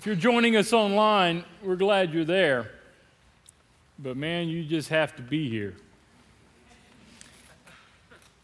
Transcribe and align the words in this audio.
If 0.00 0.06
you're 0.06 0.16
joining 0.16 0.56
us 0.56 0.72
online, 0.72 1.44
we're 1.62 1.76
glad 1.76 2.14
you're 2.14 2.24
there. 2.24 2.70
But 3.98 4.16
man, 4.16 4.48
you 4.48 4.64
just 4.64 4.88
have 4.88 5.14
to 5.16 5.22
be 5.22 5.50
here. 5.50 5.74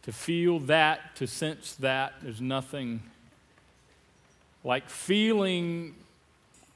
To 0.02 0.12
feel 0.12 0.58
that, 0.58 1.16
to 1.16 1.26
sense 1.26 1.72
that, 1.76 2.12
there's 2.20 2.42
nothing 2.42 3.00
like 4.64 4.90
feeling 4.90 5.94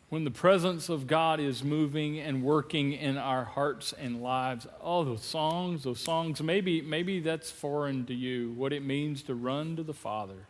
when 0.08 0.24
the 0.24 0.30
presence 0.30 0.88
of 0.88 1.06
God 1.06 1.40
is 1.40 1.62
moving 1.62 2.18
and 2.18 2.42
working 2.42 2.94
in 2.94 3.18
our 3.18 3.44
hearts 3.44 3.92
and 3.92 4.22
lives. 4.22 4.66
Oh, 4.80 5.04
those 5.04 5.22
songs, 5.22 5.82
those 5.82 6.00
songs, 6.00 6.42
maybe, 6.42 6.80
maybe 6.80 7.20
that's 7.20 7.50
foreign 7.50 8.06
to 8.06 8.14
you, 8.14 8.52
what 8.52 8.72
it 8.72 8.82
means 8.82 9.22
to 9.24 9.34
run 9.34 9.76
to 9.76 9.82
the 9.82 9.92
Father. 9.92 10.46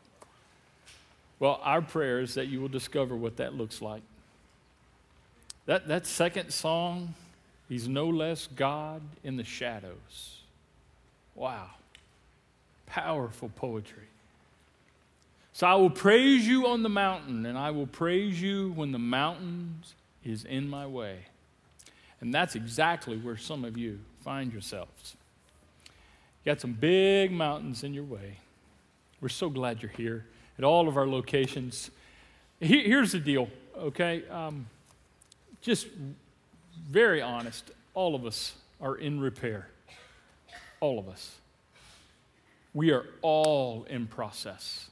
Well, 1.40 1.58
our 1.64 1.82
prayer 1.82 2.20
is 2.20 2.34
that 2.34 2.46
you 2.46 2.60
will 2.60 2.68
discover 2.68 3.16
what 3.16 3.36
that 3.38 3.54
looks 3.54 3.82
like. 3.82 4.02
That, 5.70 5.86
that 5.86 6.04
second 6.04 6.50
song, 6.50 7.14
He's 7.68 7.86
no 7.86 8.08
less 8.08 8.48
God 8.48 9.02
in 9.22 9.36
the 9.36 9.44
shadows. 9.44 10.40
Wow. 11.36 11.70
Powerful 12.86 13.52
poetry. 13.54 14.08
So 15.52 15.68
I 15.68 15.76
will 15.76 15.88
praise 15.88 16.44
you 16.44 16.66
on 16.66 16.82
the 16.82 16.88
mountain, 16.88 17.46
and 17.46 17.56
I 17.56 17.70
will 17.70 17.86
praise 17.86 18.42
you 18.42 18.72
when 18.72 18.90
the 18.90 18.98
mountain 18.98 19.76
is 20.24 20.44
in 20.44 20.68
my 20.68 20.88
way. 20.88 21.18
And 22.20 22.34
that's 22.34 22.56
exactly 22.56 23.16
where 23.16 23.36
some 23.36 23.64
of 23.64 23.78
you 23.78 24.00
find 24.24 24.52
yourselves. 24.52 25.14
You 26.44 26.50
got 26.50 26.60
some 26.60 26.72
big 26.72 27.30
mountains 27.30 27.84
in 27.84 27.94
your 27.94 28.02
way. 28.02 28.38
We're 29.20 29.28
so 29.28 29.48
glad 29.48 29.82
you're 29.82 29.92
here 29.92 30.26
at 30.58 30.64
all 30.64 30.88
of 30.88 30.96
our 30.96 31.06
locations. 31.06 31.92
Here's 32.58 33.12
the 33.12 33.20
deal, 33.20 33.48
okay? 33.78 34.24
Um, 34.28 34.66
just 35.60 35.86
very 36.88 37.22
honest, 37.22 37.70
all 37.94 38.14
of 38.14 38.24
us 38.24 38.54
are 38.80 38.96
in 38.96 39.20
repair. 39.20 39.68
All 40.80 40.98
of 40.98 41.08
us. 41.08 41.36
We 42.72 42.92
are 42.92 43.04
all 43.22 43.84
in 43.90 44.06
process. 44.06 44.88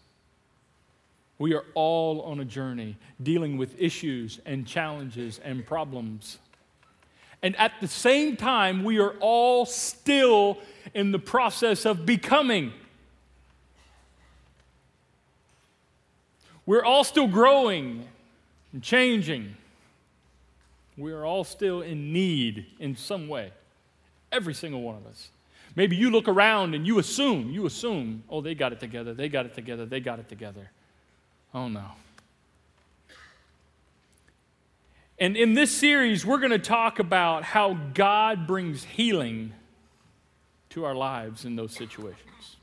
We 1.38 1.54
are 1.54 1.64
all 1.74 2.22
on 2.22 2.40
a 2.40 2.44
journey 2.44 2.96
dealing 3.22 3.56
with 3.56 3.80
issues 3.80 4.40
and 4.44 4.66
challenges 4.66 5.40
and 5.44 5.64
problems. 5.64 6.38
And 7.42 7.54
at 7.56 7.72
the 7.80 7.86
same 7.86 8.36
time, 8.36 8.82
we 8.82 8.98
are 8.98 9.14
all 9.20 9.64
still 9.64 10.58
in 10.92 11.12
the 11.12 11.20
process 11.20 11.86
of 11.86 12.04
becoming. 12.04 12.72
We're 16.66 16.84
all 16.84 17.04
still 17.04 17.28
growing 17.28 18.06
and 18.72 18.82
changing. 18.82 19.56
We 20.98 21.12
are 21.12 21.24
all 21.24 21.44
still 21.44 21.80
in 21.80 22.12
need 22.12 22.66
in 22.80 22.96
some 22.96 23.28
way. 23.28 23.52
Every 24.32 24.52
single 24.52 24.82
one 24.82 24.96
of 24.96 25.06
us. 25.06 25.30
Maybe 25.76 25.94
you 25.94 26.10
look 26.10 26.26
around 26.26 26.74
and 26.74 26.84
you 26.84 26.98
assume, 26.98 27.50
you 27.50 27.64
assume, 27.64 28.24
oh, 28.28 28.40
they 28.40 28.56
got 28.56 28.72
it 28.72 28.80
together, 28.80 29.14
they 29.14 29.28
got 29.28 29.46
it 29.46 29.54
together, 29.54 29.86
they 29.86 30.00
got 30.00 30.18
it 30.18 30.28
together. 30.28 30.70
Oh, 31.54 31.68
no. 31.68 31.84
And 35.20 35.36
in 35.36 35.54
this 35.54 35.70
series, 35.70 36.26
we're 36.26 36.38
going 36.38 36.50
to 36.50 36.58
talk 36.58 36.98
about 36.98 37.44
how 37.44 37.74
God 37.94 38.46
brings 38.46 38.82
healing 38.82 39.52
to 40.70 40.84
our 40.84 40.94
lives 40.94 41.44
in 41.44 41.54
those 41.54 41.72
situations. 41.72 42.56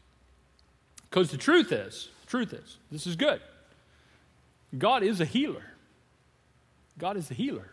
Because 1.09 1.31
the 1.31 1.38
truth 1.38 1.72
is, 1.72 2.09
truth 2.28 2.53
is, 2.53 2.78
this 2.91 3.08
is 3.08 3.16
good. 3.16 3.39
God 4.78 5.03
is 5.03 5.22
a 5.22 5.25
healer. 5.25 5.63
God 6.97 7.16
is 7.16 7.31
a 7.31 7.33
healer. 7.33 7.72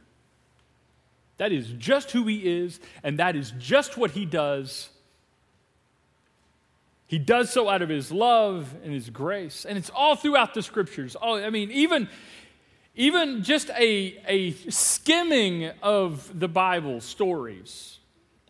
That 1.39 1.53
is 1.53 1.69
just 1.79 2.11
who 2.11 2.27
He 2.27 2.63
is, 2.63 2.81
and 3.03 3.19
that 3.19 3.37
is 3.37 3.53
just 3.59 3.97
what 3.97 4.13
He 4.13 4.25
does. 4.25 4.91
He 7.07 7.19
does 7.19 7.51
so 7.51 7.69
out 7.69 7.83
of 7.83 7.89
His 7.89 8.11
love 8.11 8.75
and 8.83 8.93
His 8.93 9.11
grace. 9.11 9.65
And 9.65 9.77
it's 9.77 9.91
all 9.91 10.17
throughout 10.17 10.55
the 10.55 10.63
scriptures. 10.63 11.17
Oh, 11.21 11.37
I 11.37 11.51
mean, 11.51 11.71
even, 11.71 12.09
even 12.95 13.43
just 13.43 13.71
a, 13.71 14.19
a 14.27 14.53
skimming 14.71 15.71
of 15.83 16.39
the 16.39 16.49
Bible 16.49 17.01
stories. 17.01 17.99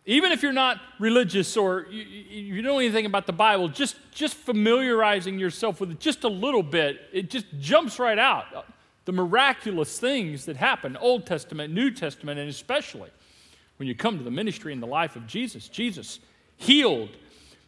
Even 0.05 0.33
if 0.33 0.43
you're 0.43 0.51
not 0.51 0.81
religious 0.99 1.55
or 1.55 1.87
you, 1.89 2.03
you 2.03 2.61
know 2.61 2.77
anything 2.77 3.05
about 3.05 3.25
the 3.25 3.33
Bible, 3.33 3.69
just, 3.69 3.95
just 4.11 4.35
familiarizing 4.35 5.39
yourself 5.39 5.79
with 5.79 5.91
it 5.91 5.99
just 5.99 6.25
a 6.25 6.29
little 6.29 6.63
bit, 6.63 6.99
it 7.13 7.29
just 7.29 7.45
jumps 7.59 7.99
right 7.99 8.19
out 8.19 8.65
the 9.05 9.11
miraculous 9.11 9.99
things 9.99 10.45
that 10.45 10.57
happen, 10.57 10.95
Old 10.97 11.25
Testament, 11.25 11.73
New 11.73 11.91
Testament, 11.91 12.39
and 12.39 12.49
especially 12.49 13.09
when 13.77 13.87
you 13.87 13.95
come 13.95 14.17
to 14.17 14.23
the 14.23 14.31
ministry 14.31 14.71
and 14.71 14.81
the 14.81 14.87
life 14.87 15.15
of 15.15 15.27
Jesus. 15.27 15.67
Jesus 15.67 16.19
healed 16.57 17.09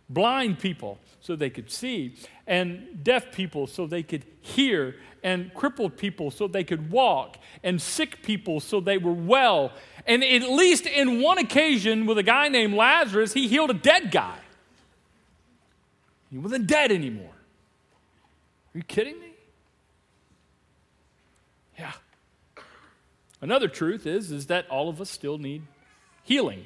blind 0.10 0.60
people 0.60 1.00
so 1.20 1.36
they 1.36 1.50
could 1.50 1.72
see, 1.72 2.16
and 2.46 3.04
deaf 3.04 3.32
people 3.32 3.66
so 3.66 3.88
they 3.88 4.04
could 4.04 4.24
hear, 4.42 4.96
and 5.24 5.52
crippled 5.56 5.98
people 5.98 6.30
so 6.30 6.48
they 6.48 6.64
could 6.64 6.92
walk, 6.92 7.38
and 7.64 7.82
sick 7.82 8.22
people 8.22 8.60
so 8.60 8.80
they 8.80 9.00
were 9.00 9.12
well. 9.12 9.72
And 10.06 10.24
at 10.24 10.44
least 10.44 10.86
in 10.86 11.22
one 11.22 11.40
occasion 11.40 12.06
with 12.06 12.20
a 12.20 12.24
guy 12.24 12.48
named 12.48 12.76
Lazarus, 12.76 13.34
he 13.34 13.48
healed 13.48 13.72
a 13.72 13.74
dead 13.74 14.12
guy. 14.12 14.38
He 16.30 16.38
wasn't 16.38 16.68
dead 16.68 16.92
anymore. 16.92 17.34
Are 18.74 18.78
you 18.78 18.84
kidding 18.84 19.20
me? 19.20 19.32
Yeah. 21.80 21.94
Another 23.42 23.68
truth 23.68 24.08
is, 24.08 24.32
is 24.32 24.48
that 24.48 24.68
all 24.70 24.90
of 24.90 25.02
us 25.02 25.10
still 25.10 25.38
need 25.38 25.64
healing. 26.24 26.66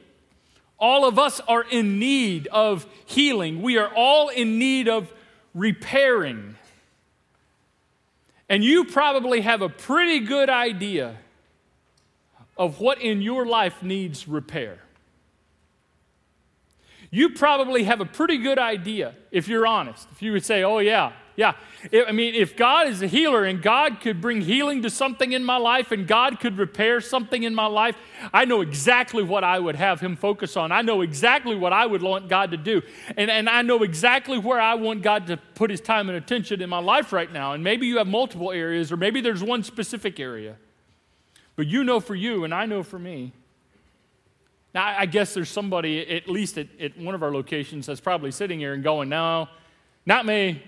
All 0.80 1.06
of 1.06 1.20
us 1.20 1.42
are 1.42 1.64
in 1.64 2.00
need 2.00 2.48
of 2.48 2.88
healing. 3.06 3.62
We 3.62 3.78
are 3.78 3.92
all 3.94 4.30
in 4.30 4.58
need 4.60 4.88
of 4.88 5.12
repairing. 5.54 6.56
And 8.48 8.64
you 8.64 8.86
probably 8.86 9.42
have 9.42 9.62
a 9.62 9.70
pretty 9.70 10.20
good 10.20 10.50
idea 10.50 11.18
of 12.58 12.80
what 12.80 13.02
in 13.02 13.22
your 13.22 13.46
life 13.46 13.84
needs 13.84 14.28
repair. 14.28 14.80
You 17.12 17.32
probably 17.32 17.84
have 17.84 18.02
a 18.02 18.06
pretty 18.06 18.38
good 18.38 18.60
idea, 18.60 19.16
if 19.32 19.48
you're 19.48 19.66
honest. 19.66 20.08
If 20.12 20.22
you 20.22 20.32
would 20.32 20.46
say, 20.46 20.64
oh, 20.64 20.80
yeah, 20.80 21.14
yeah. 21.40 21.54
I 22.06 22.12
mean, 22.12 22.36
if 22.36 22.58
God 22.58 22.90
is 22.90 23.02
a 23.02 23.08
healer 23.08 23.46
and 23.46 23.62
God 23.62 24.02
could 24.02 24.20
bring 24.20 24.42
healing 24.42 24.82
to 24.82 24.90
something 24.90 25.32
in 25.32 25.42
my 25.42 25.56
life 25.56 25.94
and 25.94 26.06
God 26.06 26.42
could 26.42 26.58
repair 26.58 27.00
something 27.00 27.44
in 27.44 27.56
my 27.56 27.66
life, 27.66 27.96
I 28.34 28.44
know 28.44 28.60
exactly 28.60 29.24
what 29.24 29.46
I 29.46 29.58
would 29.58 29.78
have 29.78 30.02
Him 30.02 30.18
focus 30.18 30.58
on. 30.58 30.74
I 30.74 30.82
know 30.82 31.00
exactly 31.00 31.56
what 31.56 31.72
I 31.72 31.86
would 31.86 32.02
want 32.02 32.28
God 32.28 32.52
to 32.52 32.58
do. 32.58 32.82
And, 33.16 33.32
and 33.32 33.48
I 33.48 33.62
know 33.62 33.84
exactly 33.84 34.38
where 34.38 34.60
I 34.60 34.74
want 34.74 35.02
God 35.02 35.28
to 35.28 35.38
put 35.38 35.70
His 35.70 35.80
time 35.80 36.10
and 36.10 36.18
attention 36.18 36.62
in 36.62 36.70
my 36.70 36.80
life 36.80 37.14
right 37.14 37.32
now. 37.32 37.54
And 37.54 37.64
maybe 37.64 37.88
you 37.88 38.00
have 38.00 38.08
multiple 38.08 38.52
areas, 38.52 38.92
or 38.92 38.98
maybe 38.98 39.22
there's 39.22 39.42
one 39.42 39.64
specific 39.64 40.20
area. 40.20 40.58
But 41.56 41.68
you 41.68 41.86
know 41.86 42.02
for 42.02 42.16
you, 42.16 42.44
and 42.44 42.54
I 42.54 42.66
know 42.66 42.84
for 42.84 43.00
me. 43.00 43.32
Now, 44.74 44.88
I 44.88 45.06
guess 45.06 45.34
there's 45.34 45.50
somebody, 45.50 46.06
at 46.18 46.28
least 46.28 46.58
at, 46.58 46.68
at 46.82 46.98
one 46.98 47.16
of 47.16 47.24
our 47.24 47.32
locations, 47.32 47.86
that's 47.86 48.02
probably 48.02 48.32
sitting 48.32 48.60
here 48.60 48.74
and 48.74 48.84
going, 48.84 49.08
No, 49.08 49.48
not 50.06 50.26
me. 50.26 50.62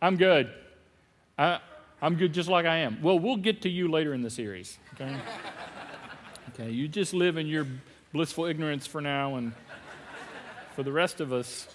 I'm 0.00 0.16
good. 0.16 0.52
I, 1.38 1.60
I'm 2.02 2.16
good 2.16 2.32
just 2.32 2.48
like 2.48 2.66
I 2.66 2.78
am. 2.78 3.00
Well, 3.02 3.18
we'll 3.18 3.36
get 3.36 3.62
to 3.62 3.68
you 3.68 3.88
later 3.88 4.12
in 4.14 4.22
the 4.22 4.30
series. 4.30 4.78
Okay? 4.94 5.16
okay, 6.50 6.70
you 6.70 6.88
just 6.88 7.14
live 7.14 7.36
in 7.36 7.46
your 7.46 7.66
blissful 8.12 8.46
ignorance 8.46 8.86
for 8.86 9.00
now, 9.00 9.36
and 9.36 9.52
for 10.74 10.82
the 10.82 10.92
rest 10.92 11.20
of 11.20 11.32
us, 11.32 11.66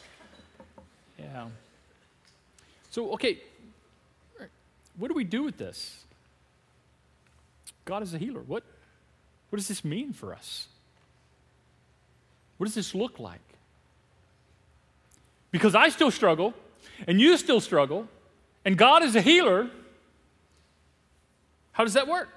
yeah. 1.19 1.47
So, 2.91 3.11
okay, 3.13 3.39
what 4.97 5.07
do 5.07 5.13
we 5.13 5.23
do 5.23 5.43
with 5.43 5.57
this? 5.57 6.03
God 7.85 8.03
is 8.03 8.13
a 8.13 8.17
healer. 8.17 8.41
What, 8.41 8.63
what 9.49 9.57
does 9.57 9.67
this 9.67 9.83
mean 9.83 10.13
for 10.13 10.33
us? 10.33 10.67
What 12.57 12.65
does 12.65 12.75
this 12.75 12.93
look 12.93 13.19
like? 13.19 13.39
Because 15.51 15.73
I 15.73 15.89
still 15.89 16.11
struggle 16.11 16.53
and 17.07 17.19
you 17.19 17.37
still 17.37 17.59
struggle, 17.59 18.07
and 18.65 18.77
God 18.77 19.03
is 19.03 19.15
a 19.15 19.21
healer, 19.21 19.69
how 21.71 21.83
does 21.83 21.93
that 21.93 22.07
work? 22.07 22.29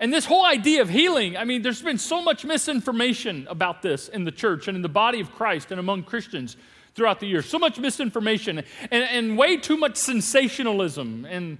And 0.00 0.12
this 0.12 0.24
whole 0.24 0.44
idea 0.44 0.82
of 0.82 0.88
healing, 0.88 1.36
I 1.36 1.44
mean, 1.44 1.62
there's 1.62 1.82
been 1.82 1.98
so 1.98 2.22
much 2.22 2.44
misinformation 2.44 3.46
about 3.48 3.82
this 3.82 4.08
in 4.08 4.24
the 4.24 4.30
church 4.30 4.68
and 4.68 4.76
in 4.76 4.82
the 4.82 4.88
body 4.88 5.20
of 5.20 5.32
Christ 5.32 5.70
and 5.70 5.80
among 5.80 6.04
Christians 6.04 6.56
throughout 6.94 7.20
the 7.20 7.26
years. 7.26 7.46
So 7.46 7.58
much 7.58 7.78
misinformation 7.78 8.58
and, 8.58 9.04
and 9.04 9.38
way 9.38 9.56
too 9.56 9.76
much 9.76 9.96
sensationalism 9.96 11.24
and 11.24 11.58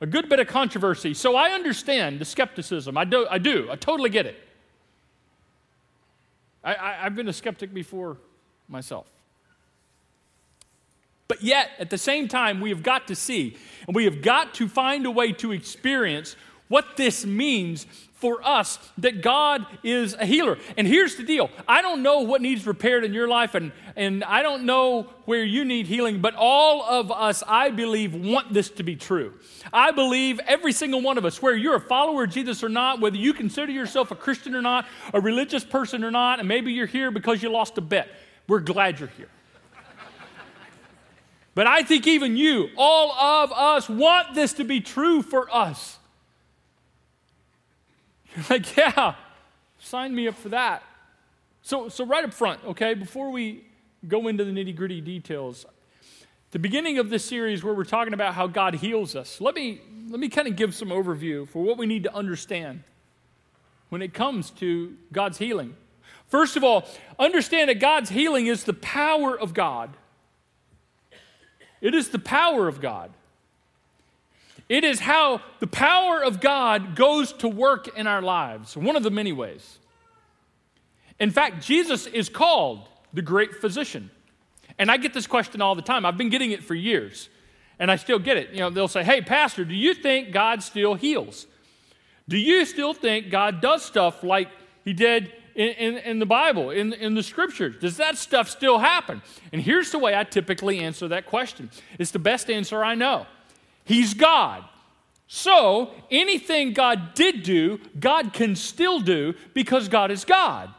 a 0.00 0.06
good 0.06 0.28
bit 0.28 0.38
of 0.38 0.46
controversy. 0.46 1.14
So 1.14 1.36
I 1.36 1.50
understand 1.50 2.20
the 2.20 2.24
skepticism. 2.24 2.96
I 2.96 3.04
do. 3.04 3.26
I, 3.30 3.38
do. 3.38 3.68
I 3.70 3.76
totally 3.76 4.10
get 4.10 4.26
it. 4.26 4.36
I, 6.62 6.74
I, 6.74 7.06
I've 7.06 7.16
been 7.16 7.28
a 7.28 7.32
skeptic 7.32 7.74
before 7.74 8.18
myself. 8.68 9.06
But 11.26 11.42
yet, 11.42 11.70
at 11.78 11.90
the 11.90 11.98
same 11.98 12.28
time, 12.28 12.60
we 12.60 12.70
have 12.70 12.82
got 12.82 13.08
to 13.08 13.16
see 13.16 13.56
and 13.86 13.94
we 13.94 14.04
have 14.04 14.22
got 14.22 14.54
to 14.54 14.68
find 14.68 15.06
a 15.06 15.10
way 15.10 15.32
to 15.32 15.52
experience 15.52 16.36
what 16.68 16.96
this 16.96 17.24
means 17.24 17.86
for 18.14 18.40
us 18.42 18.78
that 18.96 19.20
God 19.20 19.66
is 19.82 20.14
a 20.14 20.24
healer. 20.24 20.56
And 20.78 20.86
here's 20.86 21.16
the 21.16 21.24
deal 21.24 21.50
I 21.68 21.82
don't 21.82 22.02
know 22.02 22.20
what 22.20 22.40
needs 22.40 22.66
repaired 22.66 23.04
in 23.04 23.12
your 23.12 23.28
life, 23.28 23.54
and, 23.54 23.70
and 23.96 24.24
I 24.24 24.42
don't 24.42 24.64
know 24.64 25.10
where 25.26 25.44
you 25.44 25.64
need 25.64 25.86
healing, 25.86 26.22
but 26.22 26.34
all 26.34 26.82
of 26.82 27.12
us, 27.12 27.42
I 27.46 27.68
believe, 27.68 28.14
want 28.14 28.54
this 28.54 28.70
to 28.70 28.82
be 28.82 28.96
true. 28.96 29.34
I 29.74 29.90
believe 29.90 30.40
every 30.46 30.72
single 30.72 31.02
one 31.02 31.18
of 31.18 31.26
us, 31.26 31.42
whether 31.42 31.56
you're 31.56 31.76
a 31.76 31.80
follower 31.80 32.24
of 32.24 32.30
Jesus 32.30 32.64
or 32.64 32.70
not, 32.70 32.98
whether 32.98 33.16
you 33.16 33.34
consider 33.34 33.70
yourself 33.70 34.10
a 34.10 34.16
Christian 34.16 34.54
or 34.54 34.62
not, 34.62 34.86
a 35.12 35.20
religious 35.20 35.64
person 35.64 36.02
or 36.02 36.10
not, 36.10 36.38
and 36.38 36.48
maybe 36.48 36.72
you're 36.72 36.86
here 36.86 37.10
because 37.10 37.42
you 37.42 37.50
lost 37.50 37.76
a 37.76 37.82
bet, 37.82 38.08
we're 38.48 38.60
glad 38.60 39.00
you're 39.00 39.10
here. 39.10 39.28
But 41.54 41.66
I 41.66 41.82
think 41.82 42.06
even 42.06 42.36
you, 42.36 42.68
all 42.76 43.12
of 43.12 43.52
us, 43.52 43.88
want 43.88 44.34
this 44.34 44.54
to 44.54 44.64
be 44.64 44.80
true 44.80 45.22
for 45.22 45.52
us. 45.54 45.98
You're 48.36 48.44
like, 48.50 48.76
yeah, 48.76 49.14
sign 49.78 50.14
me 50.14 50.26
up 50.26 50.34
for 50.34 50.48
that. 50.48 50.82
So, 51.62 51.88
so 51.88 52.04
right 52.04 52.24
up 52.24 52.34
front, 52.34 52.60
okay, 52.64 52.94
before 52.94 53.30
we 53.30 53.64
go 54.06 54.28
into 54.28 54.44
the 54.44 54.50
nitty 54.50 54.74
gritty 54.74 55.00
details, 55.00 55.64
the 56.50 56.58
beginning 56.58 56.98
of 56.98 57.08
this 57.08 57.24
series 57.24 57.64
where 57.64 57.72
we're 57.72 57.84
talking 57.84 58.12
about 58.12 58.34
how 58.34 58.46
God 58.46 58.74
heals 58.74 59.16
us, 59.16 59.40
let 59.40 59.54
me, 59.54 59.80
let 60.08 60.20
me 60.20 60.28
kind 60.28 60.48
of 60.48 60.56
give 60.56 60.74
some 60.74 60.88
overview 60.88 61.48
for 61.48 61.62
what 61.62 61.78
we 61.78 61.86
need 61.86 62.02
to 62.02 62.14
understand 62.14 62.82
when 63.88 64.02
it 64.02 64.12
comes 64.12 64.50
to 64.50 64.94
God's 65.12 65.38
healing. 65.38 65.76
First 66.26 66.56
of 66.56 66.64
all, 66.64 66.84
understand 67.18 67.70
that 67.70 67.80
God's 67.80 68.10
healing 68.10 68.46
is 68.46 68.64
the 68.64 68.72
power 68.72 69.38
of 69.38 69.54
God. 69.54 69.90
It 71.84 71.94
is 71.94 72.08
the 72.08 72.18
power 72.18 72.66
of 72.66 72.80
God. 72.80 73.10
It 74.70 74.84
is 74.84 75.00
how 75.00 75.42
the 75.60 75.66
power 75.66 76.24
of 76.24 76.40
God 76.40 76.96
goes 76.96 77.34
to 77.34 77.46
work 77.48 77.94
in 77.94 78.06
our 78.06 78.22
lives, 78.22 78.74
one 78.74 78.96
of 78.96 79.02
the 79.02 79.10
many 79.10 79.32
ways. 79.32 79.78
In 81.20 81.30
fact, 81.30 81.62
Jesus 81.62 82.06
is 82.06 82.30
called 82.30 82.88
the 83.12 83.20
great 83.20 83.56
physician. 83.56 84.10
And 84.78 84.90
I 84.90 84.96
get 84.96 85.12
this 85.12 85.26
question 85.26 85.60
all 85.60 85.74
the 85.74 85.82
time. 85.82 86.06
I've 86.06 86.16
been 86.16 86.30
getting 86.30 86.52
it 86.52 86.64
for 86.64 86.74
years, 86.74 87.28
and 87.78 87.90
I 87.90 87.96
still 87.96 88.18
get 88.18 88.38
it. 88.38 88.48
You 88.52 88.60
know, 88.60 88.70
they'll 88.70 88.88
say, 88.88 89.04
Hey, 89.04 89.20
Pastor, 89.20 89.66
do 89.66 89.74
you 89.74 89.92
think 89.92 90.32
God 90.32 90.62
still 90.62 90.94
heals? 90.94 91.46
Do 92.26 92.38
you 92.38 92.64
still 92.64 92.94
think 92.94 93.28
God 93.28 93.60
does 93.60 93.84
stuff 93.84 94.24
like 94.24 94.48
he 94.86 94.94
did 94.94 95.30
in, 95.54 95.68
in, 95.68 95.96
in, 95.98 96.18
the 96.18 96.26
Bible, 96.26 96.70
in, 96.70 96.92
in 96.92 97.14
the 97.14 97.22
scriptures? 97.22 97.76
Does 97.80 97.96
that 97.98 98.16
stuff 98.16 98.48
still 98.48 98.78
happen? 98.78 99.22
And 99.52 99.62
here's 99.62 99.90
the 99.90 99.98
way 99.98 100.16
I 100.16 100.24
typically 100.24 100.80
answer 100.80 101.08
that 101.08 101.26
question 101.26 101.70
it's 101.98 102.10
the 102.10 102.18
best 102.18 102.50
answer 102.50 102.84
I 102.84 102.94
know. 102.94 103.26
He's 103.84 104.14
God. 104.14 104.64
So 105.26 105.92
anything 106.10 106.72
God 106.72 107.14
did 107.14 107.42
do, 107.42 107.80
God 107.98 108.32
can 108.32 108.56
still 108.56 109.00
do 109.00 109.34
because 109.52 109.88
God 109.88 110.10
is 110.10 110.24
God. 110.24 110.72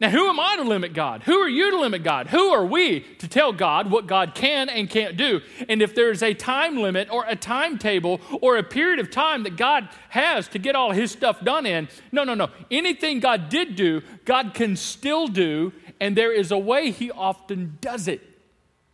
Now, 0.00 0.10
who 0.10 0.28
am 0.28 0.38
I 0.38 0.54
to 0.56 0.62
limit 0.62 0.92
God? 0.92 1.24
Who 1.24 1.38
are 1.38 1.48
you 1.48 1.72
to 1.72 1.80
limit 1.80 2.04
God? 2.04 2.28
Who 2.28 2.50
are 2.50 2.64
we 2.64 3.00
to 3.18 3.26
tell 3.26 3.52
God 3.52 3.90
what 3.90 4.06
God 4.06 4.32
can 4.32 4.68
and 4.68 4.88
can't 4.88 5.16
do? 5.16 5.40
And 5.68 5.82
if 5.82 5.92
there's 5.92 6.22
a 6.22 6.34
time 6.34 6.76
limit 6.76 7.10
or 7.10 7.24
a 7.26 7.34
timetable 7.34 8.20
or 8.40 8.56
a 8.56 8.62
period 8.62 9.00
of 9.00 9.10
time 9.10 9.42
that 9.42 9.56
God 9.56 9.88
has 10.10 10.46
to 10.48 10.60
get 10.60 10.76
all 10.76 10.92
his 10.92 11.10
stuff 11.10 11.42
done 11.42 11.66
in, 11.66 11.88
no, 12.12 12.22
no, 12.22 12.34
no. 12.34 12.48
Anything 12.70 13.18
God 13.18 13.48
did 13.48 13.74
do, 13.74 14.02
God 14.24 14.54
can 14.54 14.76
still 14.76 15.26
do, 15.26 15.72
and 15.98 16.16
there 16.16 16.32
is 16.32 16.52
a 16.52 16.58
way 16.58 16.92
he 16.92 17.10
often 17.10 17.76
does 17.80 18.06
it. 18.06 18.22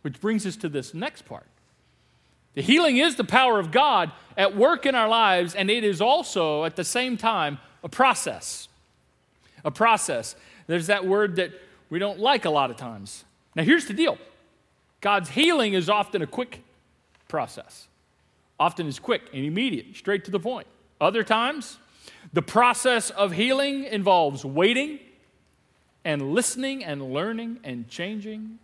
Which 0.01 0.19
brings 0.19 0.43
us 0.47 0.55
to 0.57 0.69
this 0.69 0.95
next 0.95 1.25
part. 1.25 1.45
The 2.55 2.63
healing 2.63 2.97
is 2.97 3.15
the 3.15 3.23
power 3.23 3.59
of 3.59 3.71
God 3.71 4.11
at 4.35 4.55
work 4.55 4.87
in 4.87 4.95
our 4.95 5.07
lives, 5.07 5.53
and 5.53 5.69
it 5.69 5.83
is 5.83 6.01
also, 6.01 6.63
at 6.63 6.75
the 6.75 6.83
same 6.83 7.15
time, 7.15 7.59
a 7.83 7.89
process. 7.89 8.69
A 9.63 9.69
process. 9.69 10.35
There's 10.67 10.87
that 10.87 11.05
word 11.05 11.35
that 11.37 11.51
we 11.89 11.99
don't 11.99 12.19
like 12.19 12.45
a 12.45 12.49
lot 12.49 12.71
of 12.71 12.77
times. 12.77 13.23
Now, 13.55 13.63
here's 13.63 13.85
the 13.85 13.93
deal 13.93 14.17
God's 15.01 15.29
healing 15.29 15.73
is 15.73 15.89
often 15.89 16.21
a 16.21 16.27
quick 16.27 16.63
process, 17.27 17.87
often 18.59 18.87
is 18.87 18.99
quick 18.99 19.23
and 19.33 19.45
immediate, 19.45 19.95
straight 19.95 20.25
to 20.25 20.31
the 20.31 20.39
point. 20.39 20.67
Other 20.99 21.23
times, 21.23 21.77
the 22.33 22.41
process 22.41 23.09
of 23.09 23.33
healing 23.33 23.83
involves 23.83 24.43
waiting 24.45 24.99
and 26.03 26.33
listening 26.33 26.83
and 26.83 27.13
learning 27.13 27.59
and 27.63 27.87
changing 27.87 28.59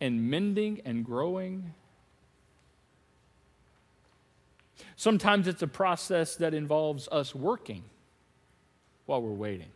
and 0.00 0.30
mending 0.30 0.80
and 0.84 1.04
growing 1.04 1.74
Sometimes 4.96 5.48
it's 5.48 5.62
a 5.62 5.66
process 5.66 6.36
that 6.36 6.54
involves 6.54 7.08
us 7.08 7.34
working 7.34 7.84
while 9.06 9.20
we're 9.20 9.32
waiting. 9.32 9.70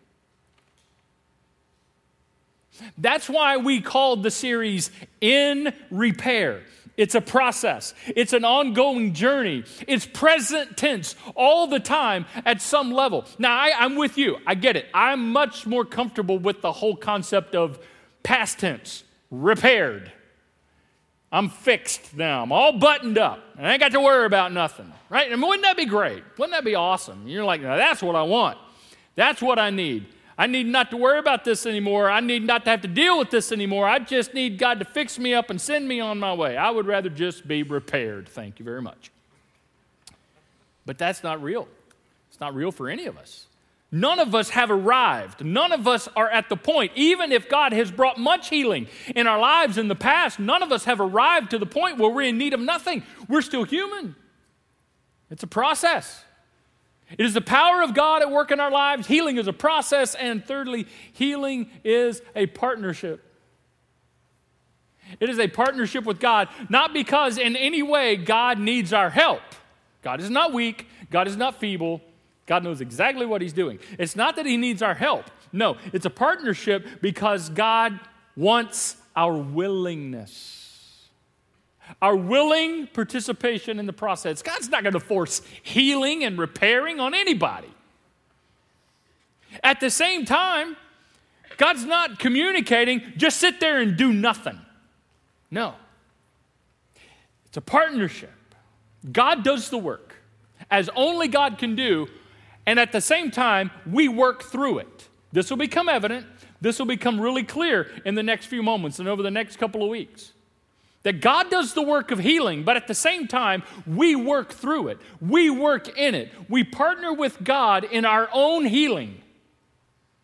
That's 2.96 3.28
why 3.28 3.56
we 3.56 3.80
called 3.80 4.22
the 4.22 4.30
series 4.30 4.90
In 5.20 5.72
Repair. 5.90 6.62
It's 6.98 7.14
a 7.14 7.20
process, 7.20 7.94
it's 8.08 8.32
an 8.32 8.44
ongoing 8.44 9.14
journey. 9.14 9.62
It's 9.86 10.04
present 10.04 10.76
tense 10.76 11.14
all 11.36 11.68
the 11.68 11.78
time 11.78 12.26
at 12.44 12.60
some 12.60 12.90
level. 12.90 13.24
Now, 13.38 13.56
I, 13.56 13.84
am 13.84 13.94
with 13.94 14.18
you. 14.18 14.38
I 14.44 14.56
get 14.56 14.74
it. 14.74 14.86
I'm 14.92 15.32
much 15.32 15.64
more 15.64 15.84
comfortable 15.84 16.40
with 16.40 16.60
the 16.60 16.72
whole 16.72 16.96
concept 16.96 17.54
of 17.54 17.78
past 18.24 18.58
tense, 18.58 19.04
repaired. 19.30 20.10
I'm 21.30 21.50
fixed 21.50 22.16
now. 22.16 22.42
I'm 22.42 22.50
all 22.50 22.72
buttoned 22.72 23.16
up. 23.16 23.44
I 23.56 23.70
ain't 23.70 23.80
got 23.80 23.92
to 23.92 24.00
worry 24.00 24.26
about 24.26 24.52
nothing. 24.52 24.92
Right? 25.08 25.30
And 25.30 25.40
wouldn't 25.40 25.62
that 25.62 25.76
be 25.76 25.86
great? 25.86 26.24
Wouldn't 26.36 26.52
that 26.52 26.64
be 26.64 26.74
awesome? 26.74 27.28
You're 27.28 27.44
like, 27.44 27.62
that's 27.62 28.02
what 28.02 28.16
I 28.16 28.22
want. 28.22 28.58
That's 29.14 29.40
what 29.40 29.58
I 29.58 29.70
need. 29.70 30.06
I 30.40 30.46
need 30.46 30.66
not 30.68 30.92
to 30.92 30.96
worry 30.96 31.18
about 31.18 31.44
this 31.44 31.66
anymore. 31.66 32.08
I 32.08 32.20
need 32.20 32.44
not 32.44 32.64
to 32.64 32.70
have 32.70 32.82
to 32.82 32.88
deal 32.88 33.18
with 33.18 33.30
this 33.30 33.50
anymore. 33.50 33.88
I 33.88 33.98
just 33.98 34.34
need 34.34 34.56
God 34.56 34.78
to 34.78 34.84
fix 34.84 35.18
me 35.18 35.34
up 35.34 35.50
and 35.50 35.60
send 35.60 35.88
me 35.88 35.98
on 35.98 36.20
my 36.20 36.32
way. 36.32 36.56
I 36.56 36.70
would 36.70 36.86
rather 36.86 37.08
just 37.08 37.48
be 37.48 37.64
repaired. 37.64 38.28
Thank 38.28 38.60
you 38.60 38.64
very 38.64 38.80
much. 38.80 39.10
But 40.86 40.96
that's 40.96 41.24
not 41.24 41.42
real. 41.42 41.66
It's 42.30 42.38
not 42.40 42.54
real 42.54 42.70
for 42.70 42.88
any 42.88 43.06
of 43.06 43.18
us. 43.18 43.46
None 43.90 44.20
of 44.20 44.32
us 44.34 44.50
have 44.50 44.70
arrived. 44.70 45.44
None 45.44 45.72
of 45.72 45.88
us 45.88 46.08
are 46.14 46.30
at 46.30 46.48
the 46.48 46.56
point. 46.56 46.92
Even 46.94 47.32
if 47.32 47.48
God 47.48 47.72
has 47.72 47.90
brought 47.90 48.16
much 48.16 48.48
healing 48.48 48.86
in 49.16 49.26
our 49.26 49.40
lives 49.40 49.76
in 49.76 49.88
the 49.88 49.96
past, 49.96 50.38
none 50.38 50.62
of 50.62 50.70
us 50.70 50.84
have 50.84 51.00
arrived 51.00 51.50
to 51.50 51.58
the 51.58 51.66
point 51.66 51.98
where 51.98 52.10
we're 52.10 52.22
in 52.22 52.38
need 52.38 52.54
of 52.54 52.60
nothing. 52.60 53.02
We're 53.28 53.42
still 53.42 53.64
human. 53.64 54.14
It's 55.30 55.42
a 55.42 55.48
process. 55.48 56.22
It 57.16 57.24
is 57.24 57.34
the 57.34 57.40
power 57.40 57.82
of 57.82 57.94
God 57.94 58.20
at 58.22 58.30
work 58.30 58.50
in 58.50 58.60
our 58.60 58.70
lives. 58.70 59.06
Healing 59.06 59.38
is 59.38 59.46
a 59.46 59.52
process. 59.52 60.14
And 60.14 60.44
thirdly, 60.44 60.86
healing 61.12 61.70
is 61.84 62.20
a 62.36 62.46
partnership. 62.46 63.24
It 65.20 65.30
is 65.30 65.38
a 65.38 65.48
partnership 65.48 66.04
with 66.04 66.20
God, 66.20 66.48
not 66.68 66.92
because 66.92 67.38
in 67.38 67.56
any 67.56 67.82
way 67.82 68.16
God 68.16 68.58
needs 68.58 68.92
our 68.92 69.08
help. 69.08 69.40
God 70.02 70.20
is 70.20 70.28
not 70.28 70.52
weak, 70.52 70.86
God 71.10 71.26
is 71.26 71.36
not 71.36 71.58
feeble, 71.58 72.02
God 72.46 72.62
knows 72.62 72.80
exactly 72.80 73.26
what 73.26 73.42
He's 73.42 73.52
doing. 73.52 73.78
It's 73.98 74.16
not 74.16 74.36
that 74.36 74.46
He 74.46 74.56
needs 74.56 74.82
our 74.82 74.94
help. 74.94 75.24
No, 75.52 75.76
it's 75.92 76.06
a 76.06 76.10
partnership 76.10 76.86
because 77.00 77.48
God 77.48 77.98
wants 78.36 78.96
our 79.16 79.36
willingness. 79.36 80.57
Our 82.00 82.16
willing 82.16 82.86
participation 82.88 83.78
in 83.78 83.86
the 83.86 83.92
process. 83.92 84.42
God's 84.42 84.68
not 84.68 84.82
going 84.82 84.92
to 84.92 85.00
force 85.00 85.42
healing 85.62 86.24
and 86.24 86.38
repairing 86.38 87.00
on 87.00 87.14
anybody. 87.14 87.72
At 89.64 89.80
the 89.80 89.90
same 89.90 90.24
time, 90.24 90.76
God's 91.56 91.84
not 91.84 92.18
communicating, 92.18 93.02
just 93.16 93.38
sit 93.38 93.60
there 93.60 93.80
and 93.80 93.96
do 93.96 94.12
nothing. 94.12 94.60
No. 95.50 95.74
It's 97.46 97.56
a 97.56 97.62
partnership. 97.62 98.34
God 99.10 99.42
does 99.42 99.70
the 99.70 99.78
work 99.78 100.14
as 100.70 100.90
only 100.94 101.28
God 101.28 101.58
can 101.58 101.74
do 101.74 102.08
and 102.68 102.78
at 102.78 102.92
the 102.92 103.00
same 103.00 103.30
time, 103.30 103.70
we 103.90 104.08
work 104.08 104.42
through 104.42 104.80
it. 104.80 105.08
This 105.32 105.48
will 105.48 105.56
become 105.56 105.88
evident. 105.88 106.26
This 106.60 106.78
will 106.78 106.84
become 106.84 107.18
really 107.18 107.42
clear 107.42 107.90
in 108.04 108.14
the 108.14 108.22
next 108.22 108.44
few 108.44 108.62
moments 108.62 108.98
and 108.98 109.08
over 109.08 109.22
the 109.22 109.30
next 109.30 109.56
couple 109.56 109.82
of 109.82 109.88
weeks. 109.88 110.32
That 111.04 111.20
God 111.20 111.48
does 111.48 111.74
the 111.74 111.82
work 111.82 112.10
of 112.10 112.18
healing, 112.18 112.64
but 112.64 112.76
at 112.76 112.88
the 112.88 112.94
same 112.94 113.28
time, 113.28 113.62
we 113.86 114.16
work 114.16 114.52
through 114.52 114.88
it. 114.88 114.98
We 115.20 115.48
work 115.48 115.96
in 115.96 116.14
it. 116.14 116.32
We 116.48 116.64
partner 116.64 117.12
with 117.12 117.42
God 117.44 117.84
in 117.84 118.04
our 118.04 118.28
own 118.32 118.64
healing, 118.64 119.22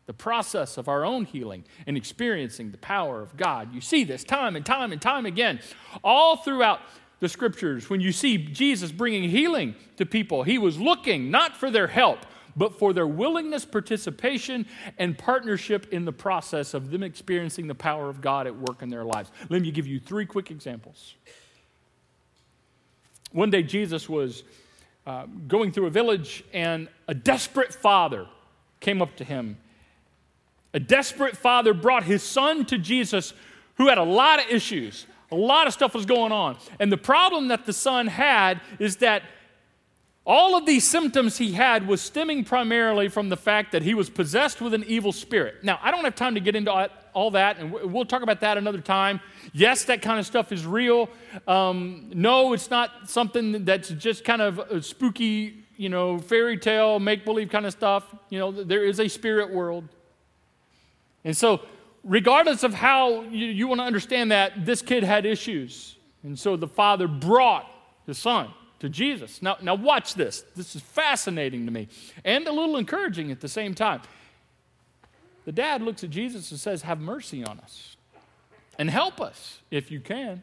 the 0.06 0.12
process 0.12 0.76
of 0.76 0.88
our 0.88 1.04
own 1.04 1.26
healing 1.26 1.64
and 1.86 1.96
experiencing 1.96 2.72
the 2.72 2.78
power 2.78 3.22
of 3.22 3.36
God. 3.36 3.72
You 3.72 3.80
see 3.80 4.04
this 4.04 4.24
time 4.24 4.56
and 4.56 4.66
time 4.66 4.90
and 4.92 5.00
time 5.00 5.26
again, 5.26 5.60
all 6.02 6.36
throughout 6.36 6.80
the 7.20 7.28
scriptures. 7.28 7.88
When 7.88 8.00
you 8.00 8.12
see 8.12 8.36
Jesus 8.36 8.90
bringing 8.90 9.30
healing 9.30 9.76
to 9.96 10.04
people, 10.04 10.42
he 10.42 10.58
was 10.58 10.78
looking 10.78 11.30
not 11.30 11.56
for 11.56 11.70
their 11.70 11.86
help, 11.86 12.26
but 12.56 12.78
for 12.78 12.92
their 12.92 13.06
willingness, 13.06 13.64
participation, 13.64 14.66
and 14.98 15.16
partnership 15.16 15.92
in 15.92 16.04
the 16.04 16.12
process 16.12 16.74
of 16.74 16.90
them 16.90 17.02
experiencing 17.02 17.66
the 17.66 17.74
power 17.74 18.08
of 18.08 18.20
God 18.20 18.46
at 18.46 18.56
work 18.56 18.82
in 18.82 18.88
their 18.88 19.04
lives. 19.04 19.30
Let 19.48 19.62
me 19.62 19.70
give 19.70 19.86
you 19.86 20.00
three 20.00 20.26
quick 20.26 20.50
examples. 20.50 21.14
One 23.32 23.50
day, 23.50 23.62
Jesus 23.62 24.08
was 24.08 24.44
uh, 25.06 25.26
going 25.48 25.72
through 25.72 25.86
a 25.86 25.90
village, 25.90 26.44
and 26.52 26.88
a 27.08 27.14
desperate 27.14 27.74
father 27.74 28.26
came 28.80 29.02
up 29.02 29.16
to 29.16 29.24
him. 29.24 29.56
A 30.72 30.80
desperate 30.80 31.36
father 31.36 31.74
brought 31.74 32.04
his 32.04 32.22
son 32.22 32.64
to 32.66 32.78
Jesus 32.78 33.32
who 33.76 33.88
had 33.88 33.98
a 33.98 34.04
lot 34.04 34.38
of 34.38 34.50
issues. 34.50 35.06
A 35.30 35.36
lot 35.36 35.66
of 35.66 35.72
stuff 35.72 35.94
was 35.94 36.06
going 36.06 36.32
on. 36.32 36.56
And 36.78 36.92
the 36.92 36.96
problem 36.96 37.48
that 37.48 37.66
the 37.66 37.72
son 37.72 38.06
had 38.06 38.60
is 38.78 38.96
that 38.98 39.22
all 40.26 40.56
of 40.56 40.64
these 40.64 40.88
symptoms 40.88 41.36
he 41.36 41.52
had 41.52 41.86
was 41.86 42.00
stemming 42.00 42.44
primarily 42.44 43.08
from 43.08 43.28
the 43.28 43.36
fact 43.36 43.72
that 43.72 43.82
he 43.82 43.92
was 43.92 44.08
possessed 44.08 44.60
with 44.62 44.72
an 44.72 44.82
evil 44.86 45.12
spirit. 45.12 45.62
Now, 45.62 45.78
I 45.82 45.90
don't 45.90 46.04
have 46.04 46.14
time 46.14 46.34
to 46.34 46.40
get 46.40 46.56
into 46.56 46.90
all 47.12 47.30
that, 47.32 47.58
and 47.58 47.70
we'll 47.70 48.06
talk 48.06 48.22
about 48.22 48.40
that 48.40 48.56
another 48.56 48.80
time. 48.80 49.20
Yes, 49.52 49.84
that 49.84 50.00
kind 50.00 50.18
of 50.18 50.24
stuff 50.24 50.50
is 50.50 50.66
real. 50.66 51.10
Um, 51.46 52.10
no, 52.14 52.54
it's 52.54 52.70
not 52.70 53.10
something 53.10 53.66
that's 53.66 53.90
just 53.90 54.24
kind 54.24 54.40
of 54.40 54.84
spooky, 54.84 55.64
you 55.76 55.90
know, 55.90 56.18
fairy 56.18 56.56
tale, 56.56 56.98
make 56.98 57.26
believe 57.26 57.50
kind 57.50 57.66
of 57.66 57.72
stuff. 57.72 58.04
You 58.30 58.38
know, 58.38 58.50
there 58.50 58.84
is 58.84 59.00
a 59.00 59.08
spirit 59.08 59.52
world. 59.52 59.86
And 61.22 61.36
so, 61.36 61.60
regardless 62.02 62.62
of 62.62 62.72
how 62.72 63.22
you, 63.24 63.46
you 63.46 63.68
want 63.68 63.80
to 63.80 63.84
understand 63.84 64.32
that, 64.32 64.64
this 64.64 64.80
kid 64.80 65.04
had 65.04 65.26
issues. 65.26 65.96
And 66.22 66.38
so 66.38 66.56
the 66.56 66.68
father 66.68 67.06
brought 67.06 67.70
his 68.06 68.16
son 68.16 68.48
to 68.84 68.90
Jesus. 68.90 69.40
Now, 69.40 69.56
now 69.62 69.74
watch 69.74 70.12
this. 70.12 70.44
This 70.54 70.76
is 70.76 70.82
fascinating 70.82 71.64
to 71.64 71.72
me 71.72 71.88
and 72.22 72.46
a 72.46 72.52
little 72.52 72.76
encouraging 72.76 73.30
at 73.30 73.40
the 73.40 73.48
same 73.48 73.74
time. 73.74 74.02
The 75.46 75.52
dad 75.52 75.80
looks 75.80 76.04
at 76.04 76.10
Jesus 76.10 76.50
and 76.50 76.60
says, 76.60 76.82
Have 76.82 77.00
mercy 77.00 77.42
on 77.42 77.58
us 77.60 77.96
and 78.78 78.90
help 78.90 79.22
us 79.22 79.60
if 79.70 79.90
you 79.90 80.00
can. 80.00 80.42